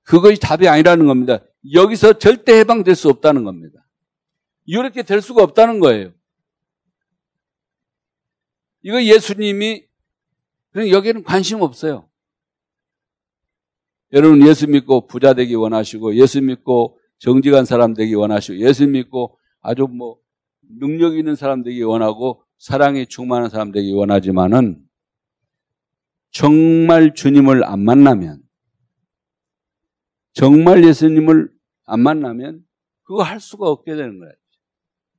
[0.04, 1.40] 그것이 답이 아니라는 겁니다.
[1.72, 3.88] 여기서 절대 해방될 수 없다는 겁니다.
[4.66, 6.12] 이렇게 될 수가 없다는 거예요.
[8.82, 9.86] 이거 예수님이
[10.72, 12.10] 그냥 여기에는 관심 없어요.
[14.12, 19.84] 여러분 예수 믿고 부자 되기 원하시고 예수 믿고 정직한 사람 되기 원하시고 예수 믿고 아주
[19.84, 20.18] 뭐
[20.80, 24.84] 능력 있는 사람 되기 원하고 사랑이 충만한 사람 되기 원하지만은
[26.34, 28.42] 정말 주님을 안 만나면
[30.34, 31.54] 정말 예수님을
[31.86, 32.66] 안 만나면
[33.04, 34.34] 그거 할 수가 없게 되는 거예요.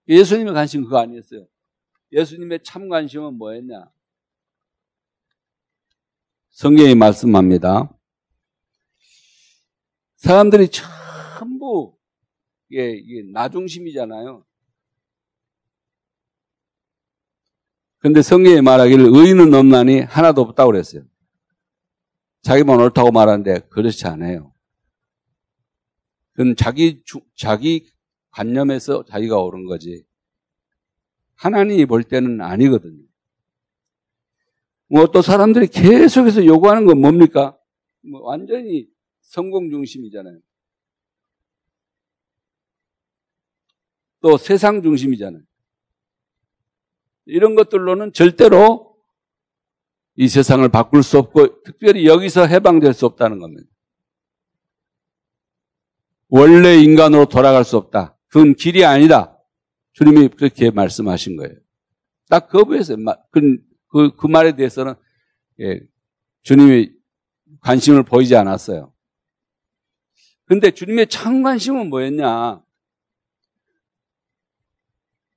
[0.09, 1.47] 예수님의 관심 그거 아니었어요.
[2.13, 3.91] 예수님의 참 관심은 뭐였냐?
[6.51, 7.97] 성경이 말씀합니다.
[10.17, 11.97] 사람들이 전부
[12.69, 14.45] 이게, 이게 나 중심이잖아요.
[18.05, 21.05] 근데 성경이 말하기를 의인은 없나니 하나도 없다고 그랬어요.
[22.43, 24.53] 자기만 옳다고 말하는데 그렇지 않아요.
[26.33, 27.03] 그건 자기
[27.35, 27.89] 자기
[28.29, 30.05] 관념에서 자기가 옳은 거지.
[31.37, 33.03] 하나님이 볼 때는 아니거든요.
[34.89, 37.57] 뭐 또 사람들이 계속해서 요구하는 건 뭡니까?
[38.03, 38.87] 뭐 완전히
[39.23, 40.41] 성공 중심이잖아요.
[44.21, 45.43] 또 세상 중심이잖아요.
[47.27, 48.97] 이런 것들로는 절대로
[50.17, 53.69] 이 세상을 바꿀 수 없고 특별히 여기서 해방될 수 없다는 겁니다.
[56.29, 58.17] 원래 인간으로 돌아갈 수 없다.
[58.29, 59.39] 그건 길이 아니다.
[59.93, 61.55] 주님이 그렇게 말씀하신 거예요.
[62.29, 62.97] 딱 거부했어요.
[63.31, 63.59] 그
[63.89, 64.95] 그, 그 말에 대해서는,
[65.61, 65.81] 예,
[66.43, 66.91] 주님이
[67.61, 68.93] 관심을 보이지 않았어요.
[70.47, 72.61] 근데 주님의 참 관심은 뭐였냐?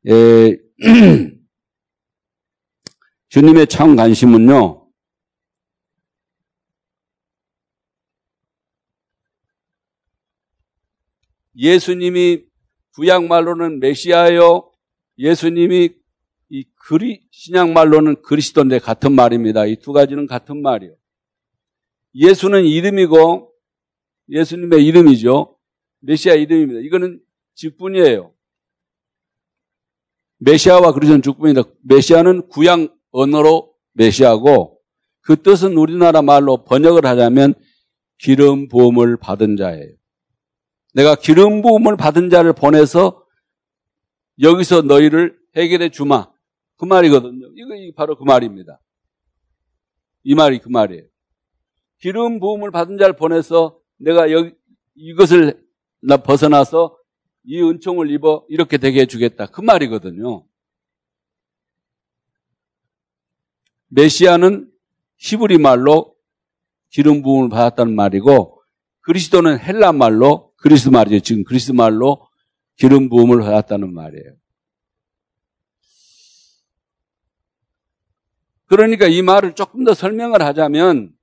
[0.08, 0.58] 예,
[3.30, 4.88] 주님의 참 관심은요,
[11.56, 12.44] 예수님이
[12.94, 14.72] 구약말로는 메시아요,
[15.18, 15.96] 예수님이
[16.50, 19.66] 이 그리 신약 말로는 그리스도인데 같은 말입니다.
[19.66, 20.96] 이 두 가지는 같은 말이에요.
[22.16, 23.52] 예수는 이름이고
[24.30, 25.58] 예수님의 이름이죠.
[26.00, 26.82] 메시아 이름입니다.
[26.82, 27.22] 이거는
[27.56, 28.34] 직분이에요.
[30.40, 31.64] 메시아와 그리스도는 직분이다.
[31.82, 34.80] 메시아는 구약 언어로 메시아고
[35.22, 37.54] 그 뜻은 우리나라 말로 번역을 하자면
[38.18, 39.94] 기름 부음을 받은 자예요.
[40.94, 43.24] 내가 기름 부음을 받은 자를 보내서
[44.42, 46.28] 여기서 너희를 해결해 주마.
[46.78, 47.48] 그 말이거든요.
[47.56, 48.80] 이거 바로 그 말입니다.
[50.24, 51.04] 이 말이 그 말이에요.
[52.00, 54.54] 기름 부음을 받은 자를 보내서 내가 여기
[54.96, 55.64] 이것을
[56.02, 56.98] 나 벗어나서
[57.44, 59.48] 이 은총을 입어 이렇게 되게 해주겠다.
[59.48, 60.46] 그 말이거든요.
[63.90, 64.70] 메시아는
[65.18, 66.16] 히브리 말로
[66.90, 68.62] 기름 부음을 받았다는 말이고
[69.02, 71.20] 그리스도는 헬라 말로 그리스 말이죠.
[71.22, 72.28] 지금 그리스 말로
[72.76, 74.36] 기름 부음을 받았다는 말이에요.
[78.66, 81.14] 그러니까 이 말을 조금 더 설명을 하자면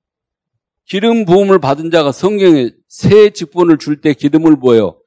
[0.87, 5.00] 기름 부음을 받은 자가 성경에 새 직분을 줄 때 기름을 부어요.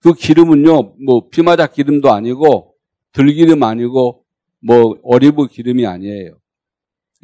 [0.00, 2.74] 그 기름은요, 뭐 피마자 기름도 아니고
[3.12, 4.24] 들기름 아니고
[4.60, 6.38] 뭐 어리브 기름이 아니에요.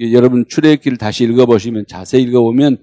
[0.01, 2.83] 여러분 출애굽기를 다시 읽어보시면 자세히 읽어보면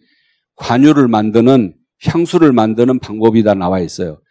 [0.56, 4.22] 관유를 만드는 향수를 만드는 방법이 다 나와 있어요.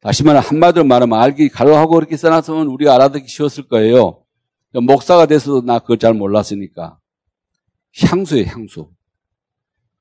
[0.00, 4.24] 다시 말해 한마디로 말하면 알기 가로하고 그렇게 써놨으면 우리가 알아듣기 쉬웠을 거예요.
[4.72, 6.98] 목사가 돼서도 나 그걸 잘 몰랐으니까.
[8.00, 8.90] 향수예요, 향수.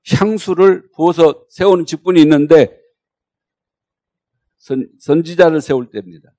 [0.09, 2.77] 향수를 부어서 세우는 직분이 있는데
[4.57, 6.29] 선, 선지자를 세울 때입니다.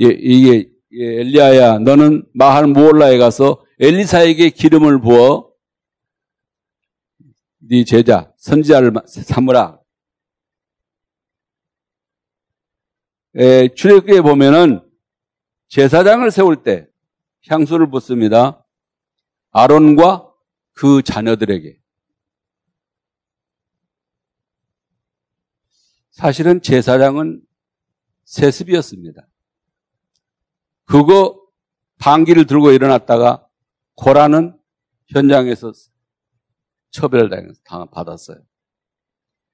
[0.00, 5.52] 예, 이게 예, 엘리야야 너는 마할 무올라에 가서 엘리사에게 기름을 부어
[7.58, 9.80] 네 제자 선지자를 삼으라.
[13.36, 14.80] 에, 출애굽기에 보면은
[15.68, 16.86] 제사장을 세울 때
[17.48, 18.64] 향수를 붓습니다.
[19.50, 20.32] 아론과
[20.72, 21.80] 그 자녀들에게.
[26.10, 27.42] 사실은 제사장은
[28.24, 29.26] 세습이었습니다.
[30.84, 31.40] 그거
[31.98, 33.48] 방귀를 들고 일어났다가
[33.96, 34.56] 고라는
[35.08, 35.72] 현장에서
[36.90, 37.30] 처벌을
[37.90, 38.38] 받았어요.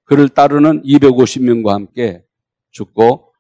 [0.05, 2.25] 그를 따르는 250명과 함께
[2.71, 3.33] 죽고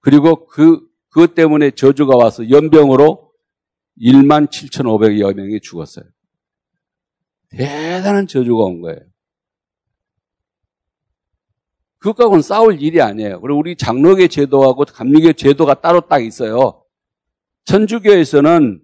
[0.00, 3.32] 그리고 그, 그것 때문에 저주가 와서 연병으로
[4.00, 6.04] 1만 7,500여 명이 죽었어요.
[7.48, 9.00] 대단한 저주가 온 거예요.
[11.98, 13.40] 그것하고는 싸울 일이 아니에요.
[13.40, 16.84] 그리고 우리 장로계 제도하고 감리계 제도가 따로 딱 있어요.
[17.64, 18.83] 천주교에서는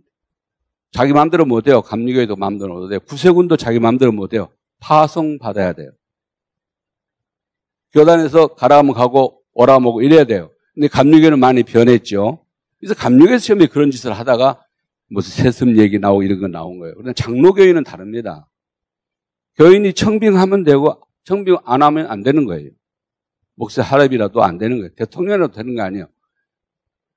[0.92, 1.82] 자기 마음대로 못 해요.
[1.82, 3.00] 감리교에도 마음대로 못 해요.
[3.00, 4.50] 구세군도 자기 마음대로 못 해요.
[4.80, 5.92] 파송받아야 돼요.
[7.92, 10.50] 교단에서 가라면 가고 오라면 오고 이래야 돼요.
[10.74, 12.44] 근데 감리교는 많이 변했죠.
[12.78, 14.64] 그래서 감리교 시험에 그런 짓을 하다가
[15.08, 16.94] 무슨 세습 얘기 나오고 이런 거 나온 거예요.
[16.94, 18.48] 그런데 장로교인은 다릅니다.
[19.56, 22.70] 교인이 청빙하면 되고 청빙 안 하면 안 되는 거예요.
[23.56, 24.94] 목사 하랍이라도 안 되는 거예요.
[24.94, 26.08] 대통령이라도 되는 거 아니에요.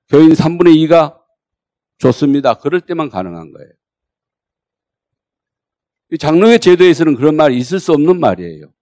[0.08, 1.18] 교인 3분의 2가
[1.98, 2.54] 좋습니다.
[2.54, 3.70] 그럴 때만 가능한 거예요.
[6.18, 8.72] 장로회 제도에서는 그런 말이 있을 수 없는 말이에요.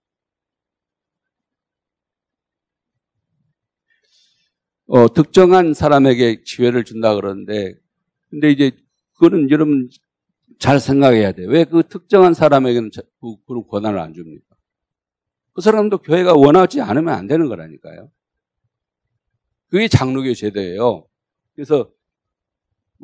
[4.87, 7.73] 어, 특정한 사람에게 지혜를 준다 그러는데,
[8.29, 8.71] 근데 이제
[9.13, 9.89] 그거는 여러분
[10.59, 11.49] 잘 생각해야 돼요.
[11.49, 14.55] 왜그 특정한 사람에게는 그, 그런 권한을 안 줍니까?
[15.53, 18.11] 그 사람도 교회가 원하지 않으면 안 되는 거라니까요.
[19.69, 21.07] 그게 장로교 제도예요.
[21.55, 21.91] 그래서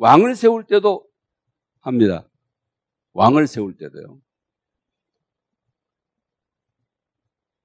[0.00, 1.06] 왕을 세울 때도
[1.80, 2.26] 합니다.
[3.12, 4.18] 왕을 세울 때도요.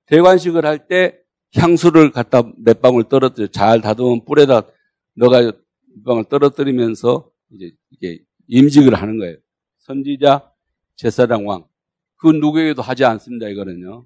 [0.07, 1.17] 대관식을 할 때
[1.55, 4.63] 향수를 갖다 몇 방울 떨어뜨려 잘 다듬은 뿔에다
[5.13, 5.55] 넣어가 몇
[6.05, 9.37] 방울 떨어뜨리면서 이제 이게 임직을 하는 거예요.
[9.77, 10.51] 선지자,
[10.97, 11.65] 제사장 왕.
[12.17, 14.05] 그 누구에게도 하지 않습니다, 이거는요.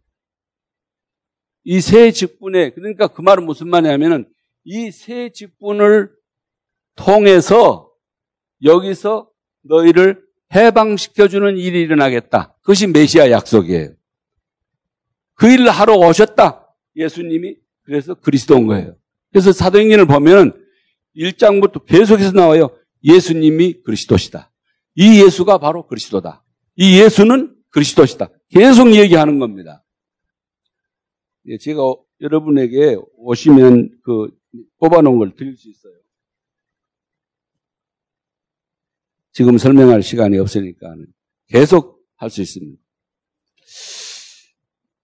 [1.64, 4.32] 이 세 직분에, 그러니까 그 말은 무슨 말이냐면은
[4.66, 6.16] 이 세 직분을
[6.96, 7.89] 통해서
[8.64, 9.30] 여기서
[9.64, 10.22] 너희를
[10.54, 12.56] 해방시켜주는 일이 일어나겠다.
[12.62, 13.94] 그것이 메시아 약속이에요.
[15.36, 16.76] 그 일을 하러 오셨다.
[16.96, 18.96] 예수님이 그래서 그리스도 온 거예요.
[19.32, 20.54] 그래서 사도행전을 보면
[21.16, 22.70] 1장부터 계속해서 나와요.
[23.04, 24.52] 예수님이 그리스도시다.
[24.96, 26.44] 이 예수가 바로 그리스도다.
[26.76, 28.30] 이 예수는 그리스도시다.
[28.50, 29.84] 계속 얘기하는 겁니다.
[31.46, 31.82] 예, 제가
[32.22, 34.30] 여러분에게 오시면 그
[34.80, 35.94] 뽑아놓은 걸 드릴 수 있어요.
[39.40, 40.94] 지금 설명할 시간이 없으니까
[41.48, 42.78] 계속 할 수 있습니다.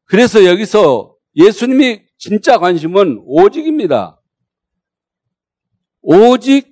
[0.03, 4.21] 그래서 여기서 예수님이 진짜 관심은 오직입니다.
[6.01, 6.67] 오직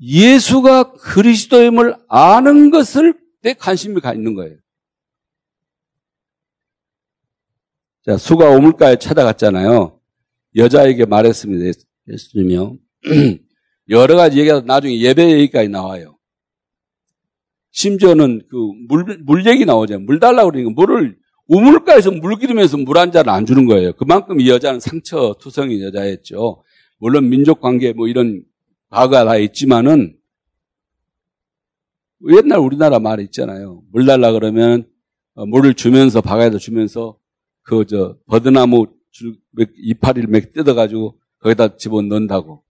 [0.00, 4.56] 예수가 그리스도임을 아는 것을 내 관심이 가 있는 거예요.
[8.04, 10.00] 자, 수가 오물가에 찾아갔잖아요.
[10.56, 11.78] 여자에게 말했습니다.
[12.08, 12.76] 예수님이요.
[13.88, 16.18] 여러 가지 얘기가 나중에 예배 얘기까지 나와요.
[17.72, 18.56] 심지어는 그
[18.88, 20.04] 물, 물 얘기 나오잖아요.
[20.06, 21.16] 물 달라고 그러니까 물을
[21.48, 23.92] 우물가에서 물 기르면서 물 한 잔을 안 주는 거예요.
[23.94, 26.62] 그만큼 이 여자는 상처 투성인 여자였죠.
[26.98, 28.42] 물론 민족 관계 뭐 이런
[28.90, 30.16] 과거가 다 있지만은
[32.30, 33.82] 옛날 우리나라 말이 있잖아요.
[33.90, 34.86] 물 달라 그러면
[35.34, 37.18] 어, 물을 주면서 바가에다 주면서
[37.62, 39.36] 그 저 버드나무 줄
[39.76, 42.62] 이파리를 몇 뜯어가지고 거기다 집어 넣는다고.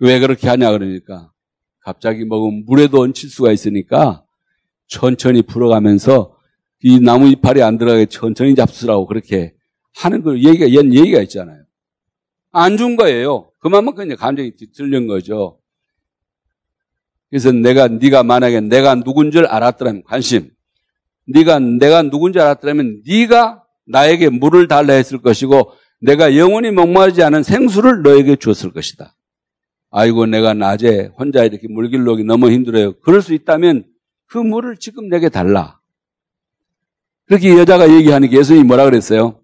[0.00, 1.32] 왜 그렇게 하냐 그러니까
[1.90, 4.22] 갑자기 먹으면 물에도 얹힐 수가 있으니까
[4.86, 6.36] 천천히 불어가면서
[6.84, 9.54] 이 나무 이파리 안 들어가게 천천히 잡수라고 그렇게
[9.96, 11.64] 하는 거 얘기가 옛 얘기가 있잖아요.
[12.52, 13.50] 안 준 거예요.
[13.58, 15.58] 그만큼 감정이 들린 거죠.
[17.28, 20.50] 그래서 내가 네가 만약에 내가 누군 줄 알았더라면 관심.
[21.26, 27.42] 네가 내가 누군 줄 알았더라면 네가 나에게 물을 달라 했을 것이고 내가 영원히 목마르지 않은
[27.42, 29.16] 생수를 너에게 주었을 것이다.
[29.90, 33.00] 아이고 내가 낮에 혼자 이렇게 물길로 기 너무 힘들어요.
[33.00, 33.84] 그럴 수 있다면
[34.26, 35.80] 그 물을 지금 내게 달라.
[37.26, 39.40] 그렇게 여자가 얘기하니까 예수님이 뭐라 그랬어요?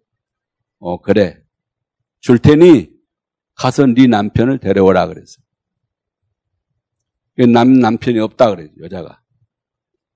[0.78, 1.38] 어 그래
[2.20, 2.90] 줄 테니
[3.55, 5.44] 가서 네 남편을 데려오라 그랬어요.
[7.53, 9.20] 남 남편이 없다 그래요 여자가.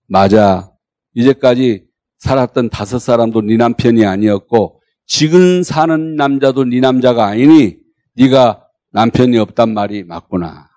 [0.07, 0.72] 맞아.
[1.14, 1.87] 이제까지
[2.18, 7.78] 살았던 다섯 사람도 네 남편이 아니었고 지금 사는 남자도 네 남자가 아니니
[8.14, 10.68] 네가 남편이 없단 말이 맞구나.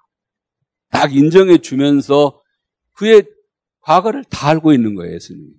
[0.92, 2.42] 딱 인정해 주면서
[2.94, 3.26] 그의
[3.82, 5.50] 과거를 다 알고 있는 거예요, 예수님이.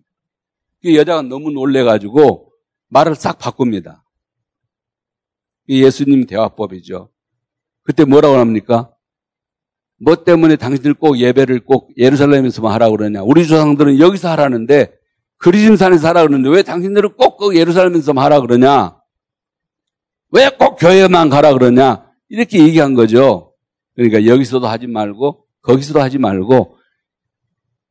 [0.82, 2.52] 그 여자가 너무 놀래가지고
[2.88, 4.04] 말을 싹 바꿉니다.
[5.68, 7.10] 예수님 대화법이죠.
[7.82, 8.90] 그때 뭐라고 합니까?
[9.98, 13.22] 뭐 때문에 당신들 꼭 예배를 꼭 예루살렘에서만 하라고 그러냐?
[13.22, 14.92] 우리 조상들은 여기서 하라는데
[15.38, 18.96] 그리심산에서 하라 그러는데 왜 당신들은 꼭그 예루살렘에서만 하라 그러냐?
[20.30, 22.03] 왜 꼭 교회만 가라 그러냐?
[22.34, 23.54] 이렇게 얘기한 거죠.
[23.94, 26.76] 그러니까 여기서도 하지 말고 거기서도 하지 말고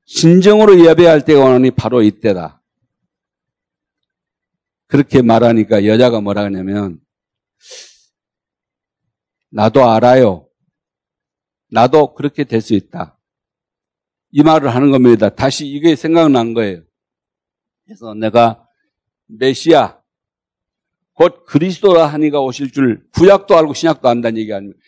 [0.05, 2.61] 진정으로 예배할 때가 오니 바로 이때다.
[4.87, 6.99] 그렇게 말하니까 여자가 뭐라 하냐면
[9.49, 10.49] 나도 알아요.
[11.71, 13.17] 나도 그렇게 될 수 있다.
[14.31, 15.29] 이 말을 하는 겁니다.
[15.29, 16.83] 다시 이게 생각난 거예요.
[17.85, 18.67] 그래서 내가
[19.27, 20.02] 메시아,
[21.13, 24.79] 곧 그리스도라 하니가 오실 줄 구약도 알고 신약도 안다는 얘기 아닙니까?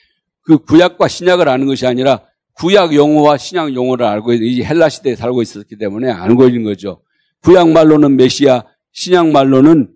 [0.42, 2.22] 그 구약과 신약을 아는 것이 아니라
[2.54, 7.02] 구약 용어와 신약 용어를 알고 이 헬라 시대에 살고 있었기 때문에 알고 있는 거죠.
[7.44, 9.94] 구약 말로는 메시아, 신약 말로는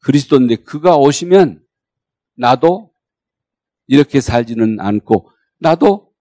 [0.00, 1.62] 그리스도인데 그가 오시면
[2.36, 2.92] 나도
[3.88, 6.12] 이렇게 살지는 않고 나도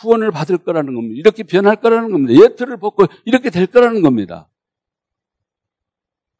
[0.00, 1.14] 구원을 받을 거라는 겁니다.
[1.18, 2.42] 이렇게 변할 거라는 겁니다.
[2.42, 4.48] 예틀을 벗고 이렇게 될 거라는 겁니다.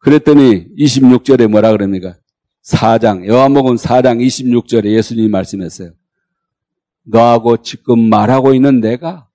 [0.01, 2.17] 그랬더니 26절에 뭐라 그럽니까?
[2.65, 5.93] 4장, 여한복음 4장 26절에 예수님이 말씀했어요.
[7.05, 9.29] 너하고 지금 말하고 있는 내가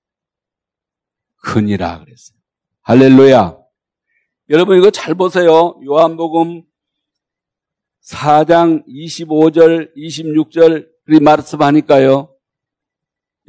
[1.42, 2.36] 큰이라 그랬어요.
[2.82, 3.58] 할렐루야.
[4.50, 5.78] 여러분 이거 잘 보세요.
[5.84, 6.62] 요한복음
[8.04, 12.32] 4장 25절, 26절 이 말씀하니까요.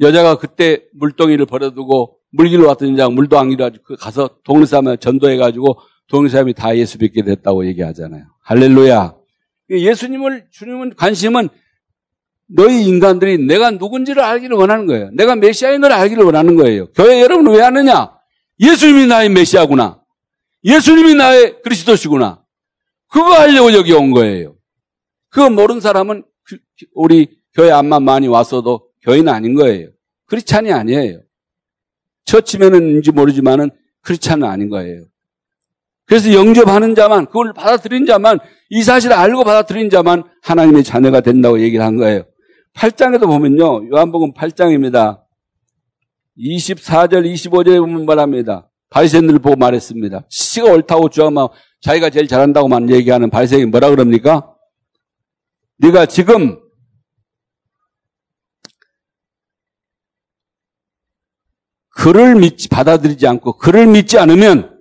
[0.00, 5.78] 여자가 그때 물동이를 버려두고 물길로 왔던 여자가 물도 안 길어가지고 그 가서 동네 사람에 전도해가지고
[6.08, 8.24] 동네 사람이 다 예수 믿게 됐다고 얘기하잖아요.
[8.42, 9.14] 할렐루야.
[9.70, 11.48] 예수님을, 주님은 관심은
[12.46, 15.10] 너희 인간들이 내가 누군지를 알기를 원하는 거예요.
[15.12, 16.90] 내가 메시아인 걸 알기를 원하는 거예요.
[16.92, 18.10] 교회 여러분 왜 하느냐?
[18.58, 20.02] 예수님이 나의 메시아구나.
[20.64, 22.42] 예수님이 나의 그리스도시구나.
[23.08, 24.56] 그거 하려고 여기 온 거예요.
[25.28, 26.58] 그거 모르는 사람은 그,
[26.94, 29.90] 우리 교회 안만 많이 왔어도 교인은 아닌 거예요.
[30.26, 31.20] 크리스찬이 아니에요.
[32.24, 35.04] 처치면은인지 모르지만은 크리스찬은 아닌 거예요.
[36.08, 38.38] 그래서 영접하는 자만, 그걸 받아들인 자만,
[38.70, 42.24] 이 사실을 알고 받아들인 자만 하나님의 자녀가 된다고 얘기를 한 거예요.
[42.74, 43.90] 8장에도 보면요.
[43.92, 45.20] 요한복음 8장입니다.
[46.38, 48.70] 24절, 25절에 보면 말합니다.
[48.88, 50.24] 바리새인들을 보고 말했습니다.
[50.30, 51.48] 씨가 옳다고 주장하면
[51.82, 54.54] 자기가 제일 잘한다고만 얘기하는 바리새인이 뭐라 그럽니까?
[55.76, 56.58] 네가 지금
[61.90, 64.77] 그를 믿지 받아들이지 않고 그를 믿지 않으면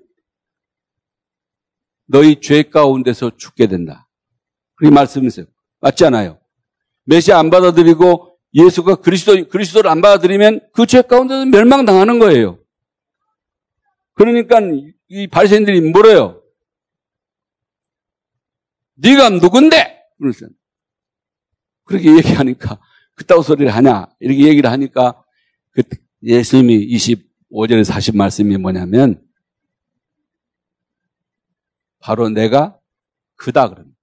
[2.07, 4.07] 너희 죄 가운데서 죽게 된다.
[4.75, 5.45] 그렇게 말씀하세요.
[5.81, 6.39] 맞지 않아요?
[7.05, 12.59] 메시아 안 받아들이고 예수가 그리스도 그리스도를 안 받아들이면 그 죄 가운데서 멸망당하는 거예요.
[14.13, 14.59] 그러니까
[15.09, 16.41] 이 바리새인들이 뭐래요?
[18.95, 20.01] 네가 누군데?
[20.17, 20.47] 그러면서
[21.83, 22.79] 그렇게 얘기하니까
[23.13, 25.23] 그따구 소리를 하냐 이렇게 얘기를 하니까
[25.71, 25.83] 그
[26.23, 29.21] 예수님이 25절에서 하신 말씀이 뭐냐면
[32.07, 32.79] 바로 내가
[33.35, 33.99] 그다 그럽니다.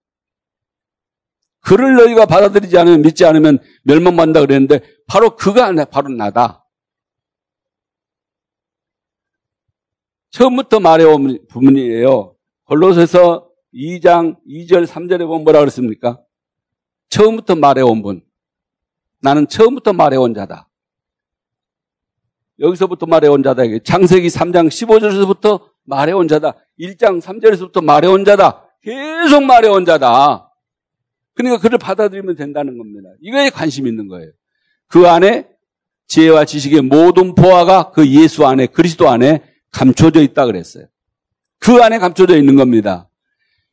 [1.61, 6.67] 그를 너희가 받아들이지 않으면 믿지 않으면 멸망받는다 그랬는데 바로 그가 바로 나다.
[10.33, 12.37] 처음부터 말해온 부분이에요.
[12.65, 16.21] 골로새서 2장 2절 3절에 보면 뭐라 그랬습니까?
[17.09, 18.23] 처음부터 말해온 분.
[19.21, 20.69] 나는 처음부터 말해온 자다.
[22.59, 23.63] 여기서부터 말해온 자다.
[23.83, 26.55] 창세기 3장 15절에서부터 말해온 자다.
[26.79, 28.65] 1장 3절에서부터 말해온 자다.
[28.83, 30.51] 계속 말해온 자다.
[31.35, 33.09] 그러니까 그를 받아들이면 된다는 겁니다.
[33.21, 34.31] 이거에 관심 있는 거예요.
[34.87, 35.49] 그 안에
[36.07, 40.87] 지혜와 지식의 모든 보화가 그 예수 안에 그리스도 안에 감춰져 있다 그랬어요.
[41.59, 43.09] 그 안에 감춰져 있는 겁니다.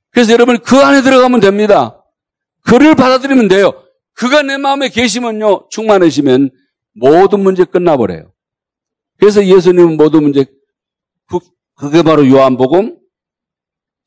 [0.10, 2.04] 그래서 여러분 그 안에 들어가면 됩니다.
[2.62, 3.74] 그를 받아들이면 돼요.
[4.14, 6.50] 그가 내 마음에 계시면요 충만해지면
[6.94, 8.32] 모든 문제 끝나버려요.
[9.20, 10.46] 그래서 예수님은 모든 문제
[11.82, 12.96] 그게 바로 요한복음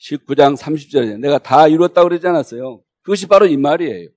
[0.00, 2.80] 19장 30절에 내가 다 이루었다고 그러지 않았어요.
[3.02, 4.10] 그것이 바로 이 말이에요.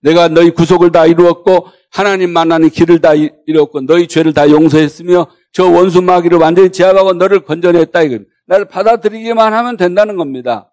[0.00, 5.68] 내가 너희 구속을 다 이루었고 하나님 만나는 길을 다 이루었고 너희 죄를 다 용서했으며 저
[5.70, 8.24] 원수 마귀를 완전히 제압하고 너를 건져냈다 이거.
[8.46, 10.72] 나를 받아들이기만 하면 된다는 겁니다.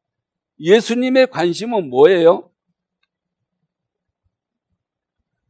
[0.62, 2.50] 예수님의 관심은 뭐예요?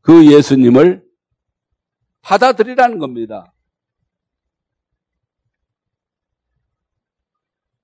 [0.02, 1.04] 그 예수님을
[2.24, 3.54] 받아들이라는 겁니다.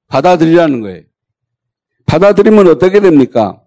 [0.07, 1.03] 받아들이라는 거예요.
[2.05, 3.61] 받아들이면 어떻게 됩니까?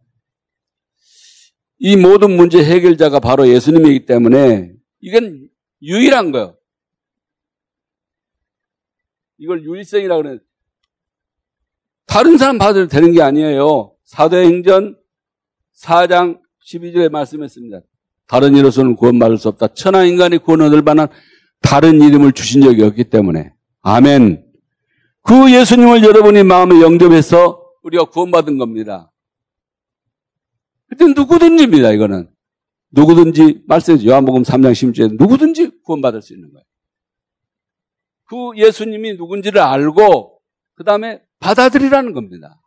[1.79, 5.49] 이 모든 문제 해결자가 바로 예수님이기 때문에 이건
[5.83, 6.57] 유일한 거예요.
[9.39, 10.39] 이걸 유일성이라고 그래요.
[12.07, 13.95] 다른 사람 받아도 되는 게 아니에요.
[14.05, 14.99] 사도행전
[15.79, 17.81] 4장 12절에 말씀했습니다.
[18.27, 19.69] 다른 이로서는 구원받을 수 없다.
[19.69, 21.09] 천하 인간이 구원 얻을 만한
[21.63, 23.53] 다른 이름을 주신 적이 없기 때문에.
[23.81, 24.50] 아멘.
[25.23, 29.13] 그 예수님을 여러분이 마음에 영접해서 우리가 구원받은 겁니다.
[30.89, 32.31] 그때 누구든지입니다, 이거는.
[32.91, 36.65] 누구든지, 말씀해 요한복음 3장 10절에 누구든지 구원받을 수 있는 거예요.
[38.25, 40.41] 그 예수님이 누군지를 알고,
[40.75, 42.61] 그 다음에 받아들이라는 겁니다.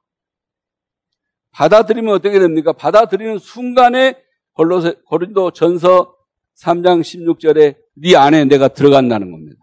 [1.51, 2.73] 받아들이면 어떻게 됩니까?
[2.73, 4.15] 받아들이는 순간에
[4.53, 6.15] 고린도 전서
[6.55, 9.59] 3장 16절에 네 안에 내가 들어간다는 겁니다.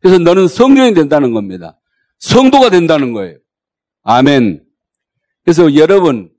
[0.00, 1.80] 그래서 너는 성령이 된다는 겁니다.
[2.18, 3.38] 성도가 된다는 거예요.
[4.02, 4.64] 아멘.
[5.44, 6.30] 그래서 여러분,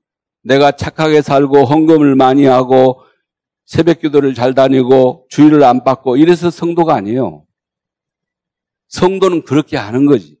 [0.42, 3.02] 내가 착하게 살고 헌금을 많이 하고
[3.66, 7.44] 새벽 기도를 잘 다니고 주의를 안 받고 이래서 성도가 아니에요.
[8.88, 10.38] 성도는 그렇게 하는 거지.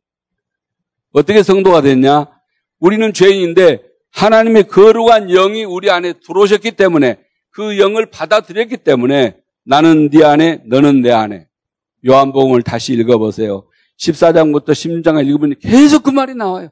[1.12, 2.26] 어떻게 성도가 됐냐?
[2.80, 3.82] 우리는 죄인인데
[4.12, 7.18] 하나님의 거룩한 영이 우리 안에 들어오셨기 때문에
[7.50, 11.46] 그 영을 받아들였기 때문에 나는 네 안에 너는 내 안에
[12.06, 13.67] 요한복음을 다시 읽어보세요.
[13.98, 16.70] 14장부터 16장을 읽으면 계속 그 말이 나와요.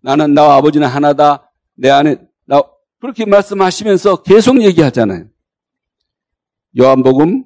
[0.00, 1.52] 나는 나와 아버지는 하나다.
[1.74, 2.16] 내 안에
[2.46, 2.62] 나
[3.00, 5.28] 그렇게 말씀하시면서 계속 얘기하잖아요.
[6.78, 7.44] 요한복음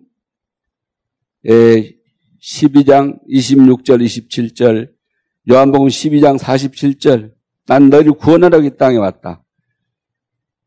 [1.44, 4.92] 12장 26절 27절
[5.50, 7.32] 요한복음 12장 47절
[7.66, 9.42] 난 너희를 구원하라고 이 땅에 왔다.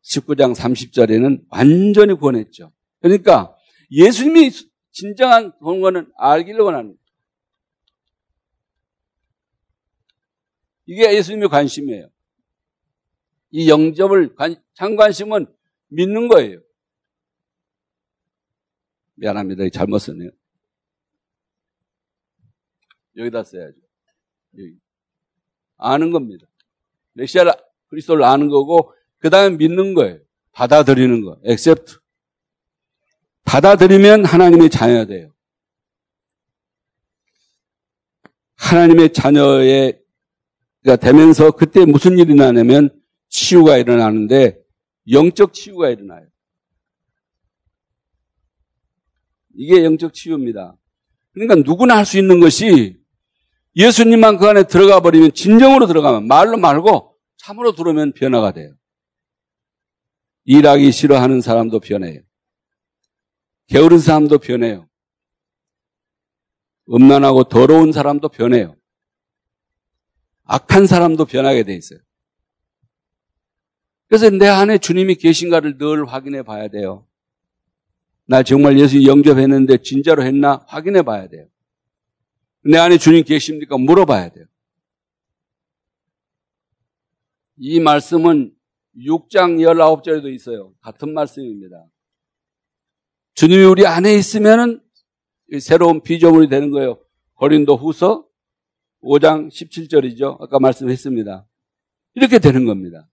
[0.02, 2.72] 19장 30절에는 완전히 구원했죠.
[3.00, 3.54] 그러니까
[3.90, 4.50] 예수님이
[4.92, 6.96] 진정한 구원은 알기를 거예요.
[10.86, 12.08] 이게 예수님의 관심이에요.
[13.50, 14.34] 이 영접을
[14.74, 15.46] 참관심은
[15.88, 16.60] 믿는 거예요.
[19.14, 19.68] 미안합니다.
[19.70, 20.30] 잘못 썼네요.
[23.16, 23.78] 여기다 써야죠.
[24.58, 24.76] 여기.
[25.78, 26.46] 아는 겁니다.
[27.14, 27.44] 메시아
[27.88, 30.20] 그리스도를 아는 거고 그 다음에 믿는 거예요.
[30.52, 31.40] 받아들이는 거.
[31.46, 31.96] accept.
[33.44, 35.32] 받아들이면 하나님의 자녀가 돼요.
[38.56, 40.02] 하나님의 자녀의
[40.94, 42.90] 되면서 그때 무슨 일이 나냐면
[43.28, 44.56] 치유가 일어나는데
[45.10, 46.26] 영적 치유가 일어나요.
[49.56, 50.76] 이게 영적 치유입니다.
[51.32, 52.98] 그러니까 누구나 할 수 있는 것이
[53.74, 58.74] 예수님만 그 안에 들어가 버리면 진정으로 들어가면 말로 말고 참으로 들어오면 변화가 돼요.
[60.44, 62.20] 일하기 싫어하는 사람도 변해요.
[63.66, 64.88] 게으른 사람도 변해요.
[66.88, 68.76] 음란하고 더러운 사람도 변해요.
[70.46, 71.98] 악한 사람도 변하게 돼 있어요.
[74.08, 77.06] 그래서 내 안에 주님이 계신가를 늘 확인해 봐야 돼요.
[78.26, 81.48] 나 정말 예수 영접했는데 진짜로 했나 확인해 봐야 돼요.
[82.62, 83.76] 내 안에 주님 계십니까?
[83.78, 84.46] 물어봐야 돼요.
[87.58, 88.52] 이 말씀은
[88.96, 90.72] 6장 19절에도 있어요.
[90.80, 91.84] 같은 말씀입니다.
[93.34, 94.82] 주님이 우리 안에 있으면
[95.60, 96.98] 새로운 피조물이 되는 거예요.
[97.34, 98.26] 고린도 후서
[99.06, 100.40] 5장 17절이죠.
[100.40, 101.46] 아까 말씀했습니다.
[102.14, 103.08] 이렇게 되는 겁니다.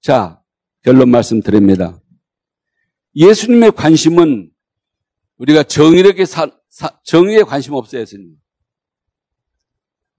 [0.00, 0.42] 자,
[0.82, 2.00] 결론 말씀드립니다.
[3.14, 4.50] 예수님의 관심은
[5.38, 8.36] 우리가 정의롭게 사, 사, 정의에 관심 없어요, 예수님.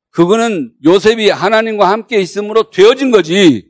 [0.10, 3.70] 그거는 요셉이 하나님과 함께 있음으로 되어진 거지.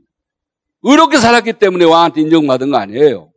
[0.82, 3.32] 의롭게 살았기 때문에 왕한테 인정받은 거 아니에요.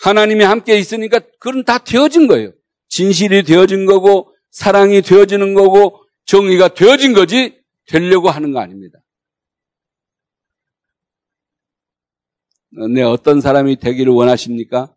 [0.00, 2.52] 하나님이 함께 있으니까 그건 다 되어진 거예요.
[2.88, 9.00] 진실이 되어진 거고 사랑이 되어지는 거고 정의가 되어진 거지 되려고 하는 거 아닙니다.
[12.94, 14.94] 네, 어떤 사람이 되기를 원하십니까?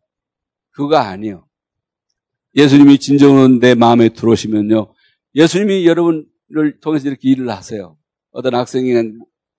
[0.72, 1.47] 그거 아니요.
[2.56, 4.93] 예수님이 진정으로 내 마음에 들어오시면요.
[5.34, 7.97] 예수님이 여러분을 통해서 이렇게 일을 하세요.
[8.32, 8.93] 어떤 학생이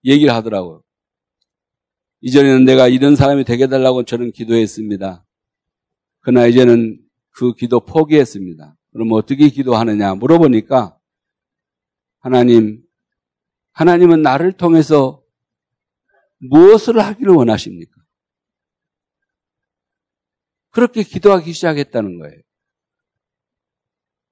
[0.04, 0.82] 얘기를 하더라고요.
[2.22, 5.24] 이전에는 내가 이런 사람이 되게 달라고 저는 기도했습니다.
[6.20, 6.98] 그러나 이제는
[7.30, 8.76] 그 기도 포기했습니다.
[8.96, 10.98] 그럼 어떻게 기도하느냐 물어보니까
[12.18, 12.82] 하나님,
[13.72, 15.22] 하나님은 나를 통해서
[16.38, 17.94] 무엇을 하기를 원하십니까?
[20.70, 22.40] 그렇게 기도하기 시작했다는 거예요.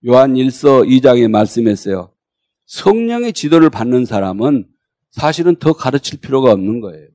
[0.07, 2.15] 요한 1서 2장에 말씀했어요.
[2.65, 4.67] 성령의 지도를 받는 사람은
[5.11, 7.11] 사실은 더 가르칠 필요가 없는 거예요.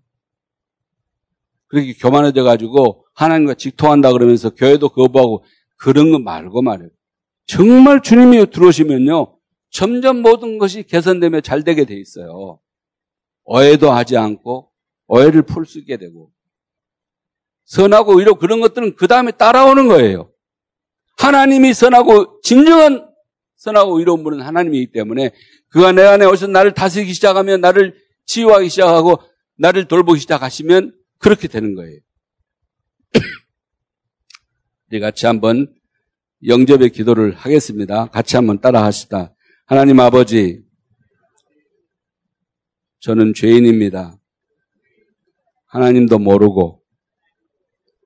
[1.65, 5.43] 그렇게 교만해져 가지고 하나님과 직통한다 그러면서 교회도 거부하고
[5.77, 6.91] 그런 거 말고 말이에요.
[7.49, 9.35] 정말 주님이 들어오시면요.
[9.71, 12.59] 점점 모든 것이 개선되며 잘 되게 돼 있어요.
[13.43, 14.69] 오해도 하지 않고
[15.07, 16.31] 오해를 풀 수 있게 되고
[17.65, 20.31] 선하고 의로 그런 것들은 그 다음에 따라오는 거예요.
[21.17, 23.09] 하나님이 선하고 진정한
[23.55, 25.31] 선하고 의로운 분은 하나님이기 때문에
[25.69, 27.95] 그가 내 안에 오셔서 나를 다스리기 시작하면 나를
[28.25, 29.17] 치유하기 시작하고
[29.57, 31.99] 나를 돌보기 시작하시면 그렇게 되는 거예요.
[34.91, 35.78] 우리 같이 한번
[36.45, 38.07] 영접의 기도를 하겠습니다.
[38.07, 39.33] 같이 한번 따라 하시다.
[39.65, 40.63] 하나님 아버지,
[42.99, 44.17] 저는 죄인입니다.
[45.67, 46.83] 하나님도 모르고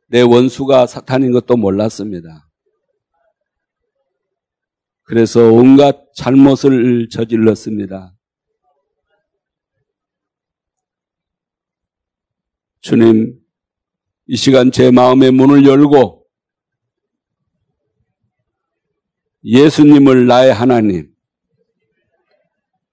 [0.07, 2.49] 내 원수가 사탄인 것도 몰랐습니다.
[5.03, 8.15] 그래서 온갖 잘못을 저질렀습니다.
[12.81, 13.39] 주님,
[14.27, 16.22] 이 시간 제 마음의 문을 열고
[19.43, 21.13] 예수님을 나의 하나님,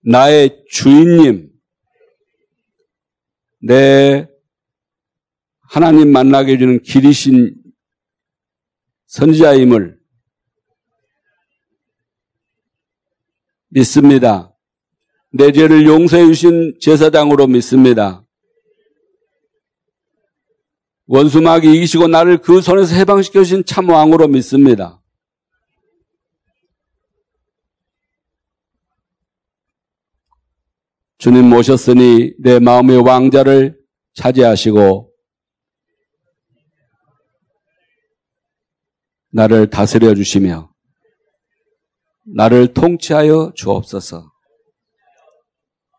[0.03, 1.51] 나의 주인님,
[3.63, 4.29] 내
[5.61, 7.55] 하나님 만나게 해주는 길이신
[9.07, 10.01] 선지자임을
[13.69, 14.57] 믿습니다.
[15.33, 18.25] 내 죄를 용서해 주신 제사장으로 믿습니다.
[21.07, 25.00] 원수막이 이기시고 나를 그 손에서 해방시켜 주신 참 왕으로 믿습니다.
[31.21, 33.79] 주님 모셨으니 내 마음의 왕자를
[34.15, 35.13] 차지하시고
[39.31, 40.73] 나를 다스려 주시며
[42.25, 44.33] 나를 통치하여 주옵소서.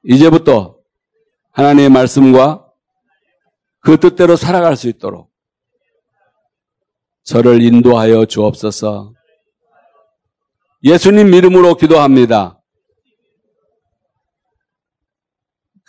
[0.06, 0.80] 이제부터
[1.52, 2.68] 하나님의 말씀과
[3.82, 5.32] 그 뜻대로 살아갈 수 있도록
[7.26, 9.14] 저를 인도하여 주옵소서.
[10.84, 12.61] 예수님 이름으로 기도합니다.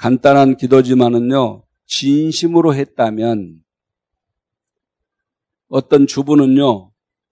[0.02, 3.62] 간단한 기도지만은요, 진심으로 했다면
[5.68, 6.90] 어떤 주부는요,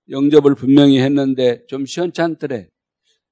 [0.09, 2.69] 영접을 분명히 했는데 좀 시원찮더래.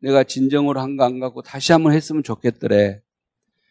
[0.01, 3.01] 내가 진정으로 한 거 안 갖고 다시 한번 했으면 좋겠더래.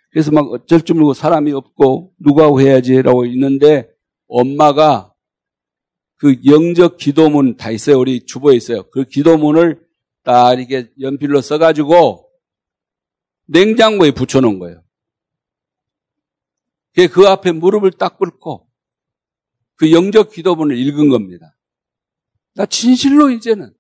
[0.10, 3.90] 그래서 막 어쩔 줄 모르고 사람이 없고 누구하고 해야지라고 있는데
[4.30, 5.14] 엄마가
[6.16, 8.00] 그 영적 기도문 다 있어요.
[8.00, 8.84] 우리 주보에 있어요.
[8.90, 9.86] 그 기도문을
[10.24, 12.30] 딱 이렇게 연필로 써가지고
[13.48, 14.87] 냉장고에 붙여놓은 거예요.
[17.06, 18.68] 그 앞에 무릎을 딱 꿇고
[19.76, 21.56] 그 영적 기도문을 읽은 겁니다.
[22.56, 23.72] 나 진실로 이제는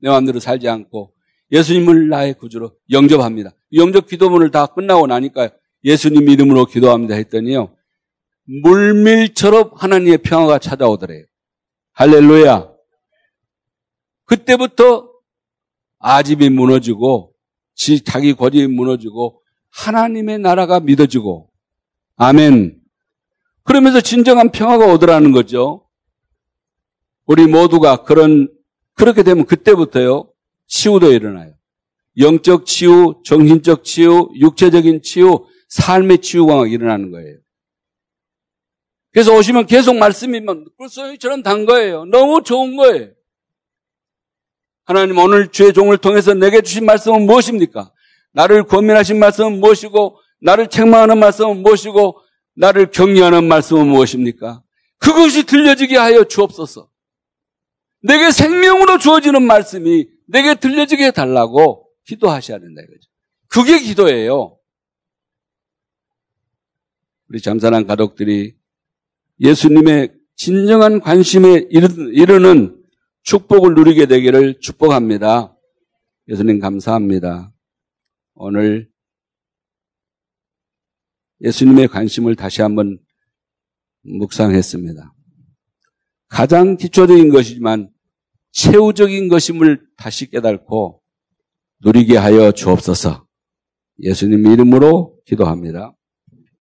[0.00, 1.14] 내 마음대로 살지 않고
[1.52, 3.52] 예수님을 나의 구주로 영접합니다.
[3.74, 5.50] 영접 기도문을 다 끝나고 나니까
[5.84, 7.76] 예수님 이름으로 기도합니다 했더니요.
[8.62, 11.24] 물밀처럼 하나님의 평화가 찾아오더래요.
[11.92, 12.74] 할렐루야.
[14.24, 15.10] 그때부터
[15.98, 17.34] 아집이 무너지고
[18.04, 21.50] 자기 권이 무너지고 하나님의 나라가 믿어지고
[22.16, 22.80] 아멘.
[23.64, 25.88] 그러면서 진정한 평화가 오더라는 거죠.
[27.26, 28.48] 우리 모두가 그런,
[28.94, 30.30] 그렇게 되면 그때부터요,
[30.66, 31.54] 치유도 일어나요.
[32.18, 37.38] 영적 치유, 정신적 치유, 육체적인 치유, 삶의 치유가 일어나는 거예요.
[39.12, 42.04] 그래서 오시면 계속 말씀이면 꿀송이처럼 단 거예요.
[42.04, 43.10] 너무 좋은 거예요.
[44.84, 47.92] 하나님 오늘 주의 종을 통해서 내게 주신 말씀은 무엇입니까?
[48.32, 52.20] 나를 권면하신 말씀은 무엇이고 나를 책망하는 말씀은 무엇이고
[52.54, 54.62] 나를 격려하는 말씀은 무엇입니까?
[54.98, 56.90] 그것이 들려지게 하여 주옵소서.
[58.02, 63.10] 내게 생명으로 주어지는 말씀이 내게 들려지게 해달라고 기도하셔야 된다 이거죠.
[63.48, 64.58] 그게 기도예요.
[67.30, 68.54] 우리 잠사랑 가족들이
[69.40, 72.82] 예수님의 진정한 관심에 이르는
[73.22, 75.56] 축복을 누리게 되기를 축복합니다.
[76.28, 77.50] 예수님 감사합니다.
[78.34, 78.93] 오늘
[81.40, 82.98] 예수님의 관심을 다시 한번
[84.02, 85.14] 묵상했습니다.
[86.28, 87.90] 가장 기초적인 것이지만
[88.52, 91.00] 최우적인 것임을 다시 깨닫고
[91.84, 93.26] 누리게 하여 주옵소서.
[94.00, 95.94] 예수님 이름으로 기도합니다.